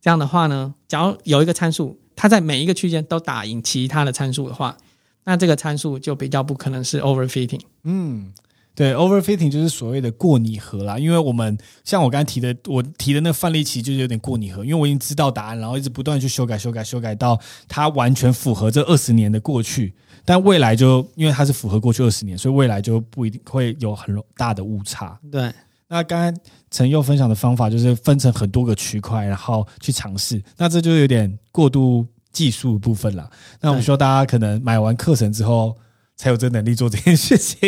[0.00, 4.76] 这样的话呢，假如有一个参数，它在每一个区间都打赢其他的参数的话，
[5.22, 7.60] 那这个参数就比较不可能是 overfitting。
[7.84, 8.32] 嗯。
[8.72, 10.98] 对，overfitting 就是所谓的过拟合啦。
[10.98, 19.92] 因为我们像我刚才提的，我提的那个范例其实就是有点过拟合，因为我已经知道答案，然后一直不断去修改、修改、修改到它完全符合这二十年的过去。
[20.24, 25.18] 但未来就因为它是符合过去二十年，所以未来就不一定会有很大的误差。
[25.30, 25.52] 对，
[25.88, 26.40] 那刚才
[26.70, 30.42] 陈佑分享的方法就是分成很多个区块，然后去尝试。
[30.56, 33.28] 那这就有点过度技术部分了。
[33.60, 35.76] 那我们说大家可能买完课程之后。
[36.20, 37.58] 才有这能力做这件事情。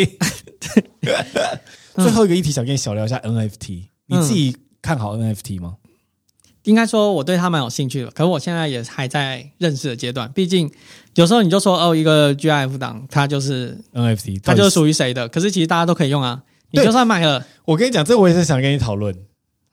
[1.97, 3.85] 最后一个议题，想跟你小聊一下 NFT。
[4.05, 5.77] 你自己看好 NFT 吗？
[6.65, 10.31] 应该说我对他蛮有兴趣的，可是我现在也还在认识的阶段。
[10.33, 10.71] 毕竟
[11.15, 15.27] 有时候你就说哦，一个 GIF 档它就是 NFT，它就是属于谁的？
[15.29, 16.43] 可是其实大家都可以用啊。
[16.69, 19.15] 你就算买了，我跟你讲，这我也是想跟你讨论。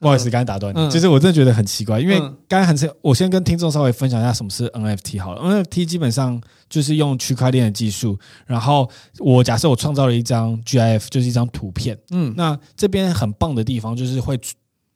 [0.01, 0.89] 不好意思，刚才打断你。
[0.89, 5.63] 其实我真的觉得很奇怪，因为刚才很是，我先跟听众稍微分享一下什么是 NFT 好了。
[5.63, 8.89] NFT 基本上就是用区块链的技术，然后
[9.19, 11.95] 我假设我创造了一张 GIF，就是一张图片。
[12.09, 14.39] 嗯，那这边很棒的地方就是会，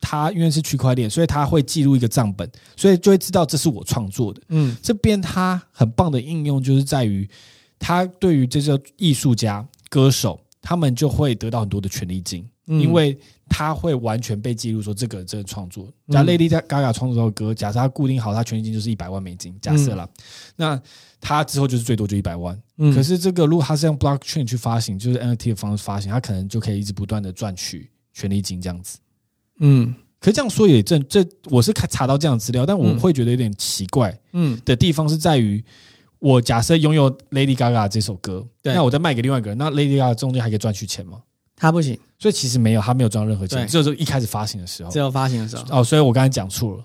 [0.02, 4.42] 它因为是区块链，所以它会记录一个账本，所以就会知道这是我创作的。
[4.50, 7.30] 嗯，这边它很棒的应用就是在于，
[7.78, 12.44] 它对于这些艺术家、歌手，他们就会得到很多的权利金。
[12.68, 15.88] 嗯、因为他会完全被记录说这个人真的创作。
[16.10, 20.24] 假如 Lady Gaga 创作的歌，假设他固定好，他权利金就是一百万美金，假设了，嗯、
[20.56, 20.82] 那
[21.20, 22.60] 他之后就是最多就一百万。
[22.78, 28.98] 嗯、可是这个如果他是用 Blockchain 去发行，就是 NFT 的方式发行，他可能就可以一直不断的赚取权利金这样子。
[29.60, 34.18] 嗯，可是这样说也正，这我是看查到这样的资料，但我会觉得有点奇怪。
[34.34, 35.64] 嗯，的地方是在于。
[36.18, 41.22] 我假设拥有 Lady Gaga 这首歌，对那我再卖给另外一个人，那 Lady Gaga 中间还可以赚取钱吗？
[41.56, 45.64] 他不行，所以其实没有，他没有赚任何钱，只有一开始发行的时候，只有发行的时候。
[45.70, 46.84] 哦，所以我刚才讲错了。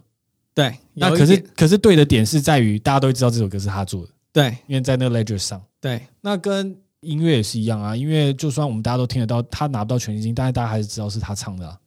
[0.55, 5.61] 对，那可是可是对的点是在于大家都知道这首歌是他做的，对，因为在那个 Ledger 上。
[5.81, 11.79] 对，那跟音乐也是一样啊，音乐就算我们大家都听得到，他拿不到权利金，但是大家还是知道是他唱的啊。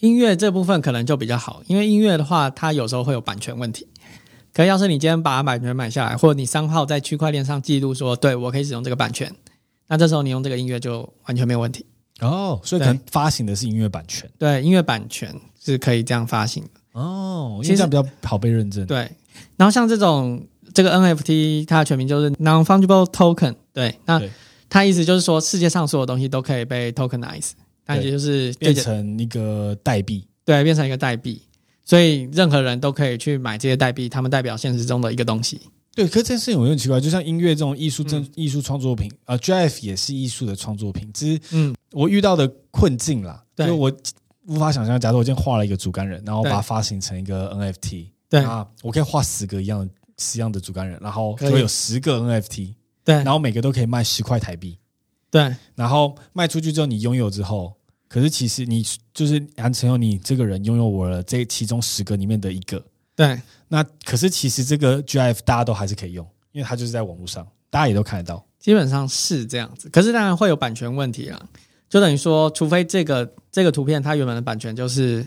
[0.00, 3.86] 音乐这部分可能就比较好，因为音乐的话，它有时候会有版权问题。
[4.52, 9.34] 可要是你今天把版权买下来，或者你商号在区块链上记录说，对我可以使用这个版权，
[9.88, 11.84] 那这时候你用这个音乐就完全没有问题
[12.20, 12.60] 哦。
[12.64, 18.86] 所以可能发行的是音乐版权，对，音乐版权是可以这样发行的哦，因为这样比较好被认证。
[18.86, 19.10] 对，
[19.56, 24.22] 然后像这种这个 NFT，它的全名就是 Non-Fungible Token，对，那
[24.68, 27.50] 它意思就是说世界上所有东西都可以被 tokenize，
[27.86, 31.42] 那也就是变成一个代币，对，变成一个代币。
[31.84, 35.60] 所以任何人都可以去买这些代币，他们代表现实中的一个东西。
[35.96, 41.10] 对，可是这件事情我有点奇怪，就像音乐这种艺术、正艺术创作品啊、呃、，GIF 也是艺术的创作品。
[41.14, 43.90] 只是，嗯，我遇到的困境啦，对，我
[44.46, 54.78] 无法想象，假如我今天画了一个竹竿人，然后把它发行成一个 NFT，对啊，我可以画十个一样的、十样的竹竿人，然后就会有十个 NFT，对，然后每个都可以卖十块台币，
[55.30, 57.72] 对，然后卖出去之后，你拥有之后。
[58.08, 62.84] 可是其实你就是韩承祐，你这个人拥有我了这其中十个里面的一个。
[63.16, 68.46] 对，那可是其实这个 GIF 大家都还是可以用，因为它就是在网络上，大家也都看得到。
[68.60, 71.40] 基本上是这样子，可是当然会有版权问题啦。
[71.88, 75.26] 就等于说，除非这个这个图片它原本的版权就是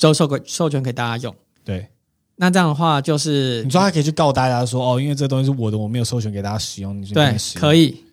[0.00, 1.34] 都授给授权给大家用。
[1.64, 1.88] 对，
[2.36, 7.00] 那这样的话就是你说他可以去告大家说哦，因为这东西是我的，我没有授权给大家使用。
[7.00, 8.04] 你对，可以。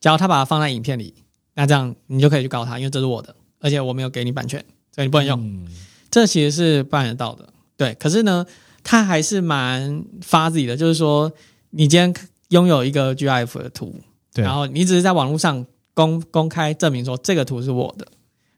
[0.00, 1.14] 只要他把它放在影片里，
[1.54, 3.34] 那这样你就可以去告他，因为这是我的。
[3.60, 4.64] 而且我没有给你版权，
[4.94, 5.40] 所以你不能用。
[5.40, 5.66] 嗯、
[6.10, 7.48] 这其实是办得到的，
[7.78, 7.94] 对。
[7.94, 8.44] 可是呢，
[8.84, 11.32] 他还是蛮发自己的，就是说，
[11.70, 12.12] 你今天
[12.48, 13.98] 拥有一个 GIF 的图，
[14.34, 15.64] 对，然后你只是在网络上
[15.94, 18.06] 公公开证明说这个图是我的，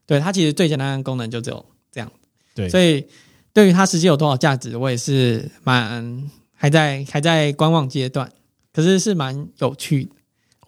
[0.06, 0.18] 对。
[0.18, 2.10] 它其实最简单的功能就只有这样，
[2.54, 2.68] 对。
[2.68, 3.06] 所以
[3.52, 8.32] 对于它实际有多少价值，我也是蛮还在还在观望阶段，
[8.72, 10.10] 可是是蛮有趣的。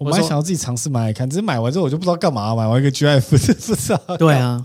[0.03, 4.17] 我蛮想要自己尝试买来看，只是买完之后我就不知道干嘛，买完一个 GIF 不知道。
[4.17, 4.65] 对啊，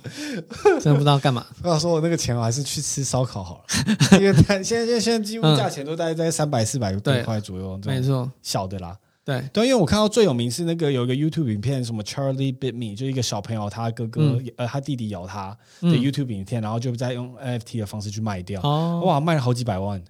[0.82, 1.46] 真的不知道干嘛。
[1.64, 3.64] 我想说，我那个钱我还是去吃烧烤好
[4.12, 8.98] 了，因为现在现在现在几乎价钱都大概在三百四百多块左右，没错，小的啦。
[9.24, 20.02] 对对，因为我看到最有名是那个有一个 YouTube 影片，什么 Charlie Bit Me，就一个小朋友他哥哥、嗯、呃他弟弟咬他的 YouTube 影片，然后就在用 NFT 的方式去卖掉，哦、哇，卖了好几百万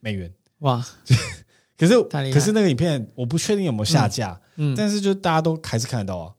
[0.00, 0.84] 美元，哇。
[1.78, 6.32] 可是，可是那个影片我不确定有没有下架，嗯，嗯，但是就大家都还是看得到啊，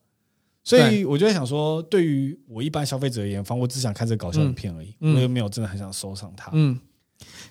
[0.64, 6.80] 所以我就在想说，对于我一般消费者而言，反正我只想看这个搞笑影片而已，嗯，我又没有真的很想收藏它，嗯，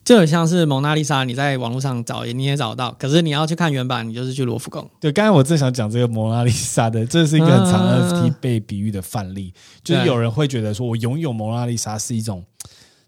[0.04, 4.88] 就很像是蒙娜丽莎，你在网络上找你也找得到，可是你要去看原版，你就是去罗浮宫。
[5.00, 9.52] 对，刚才我正想讲这个蒙娜丽莎的，这是一个很常 NFT 被比喻的范例，
[9.82, 12.44] 就是有人会觉得说我拥有蒙娜丽莎是一种。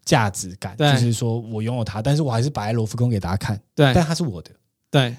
[0.05, 3.61] 价值感，就是说我拥有它，但是我还是摆在罗浮宫给大家看。
[3.75, 4.51] 对，但它是我的。
[4.91, 5.15] 对，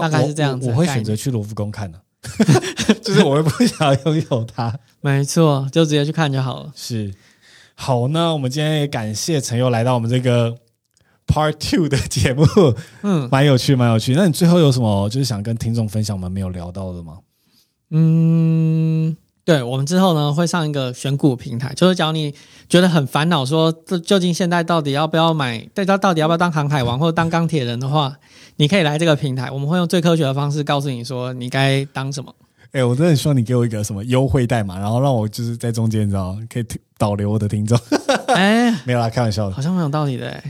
[0.00, 0.68] 大概是这样子。
[0.70, 2.00] 我会选择去罗浮宫看的，
[3.02, 4.78] 就是我会不想拥有它。
[5.00, 6.72] 没错，就直接去看就好了。
[6.74, 7.14] 是，
[7.74, 10.56] 好，那我们今天也感谢陈佑来到我们这个
[11.26, 12.44] Part Two 的节目，
[13.02, 14.14] 嗯，蛮有趣，蛮有趣。
[14.14, 17.18] 那你最后有什么就是想跟听众分享我们没有聊到的吗？
[17.90, 19.16] 嗯。
[19.46, 22.34] 对，我们之后呢会上一个选股平台，就是讲你
[22.68, 28.12] 觉得很烦恼，说这究竟现在到底要不要买，对，他到底要不要当航海王或者当钢铁人的话，
[28.56, 32.34] 你可以来这个平台，我们会用最科学的方式告诉你说你该当什么。
[32.72, 36.64] 哎，我真的很希望你给我一个什么优惠代码，然后让我就是在中间，你知道可以
[36.98, 37.78] 导流我的听众。
[38.26, 40.42] 哎， 没有啦，开玩笑的，好像蛮有道理的。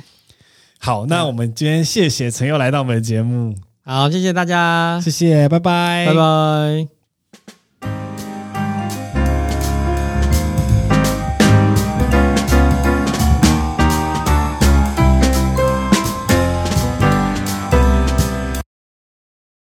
[0.79, 6.96] 好，那我们今天谢谢陈佑来到我们的节目，好，谢谢大家，谢谢，拜拜，拜拜。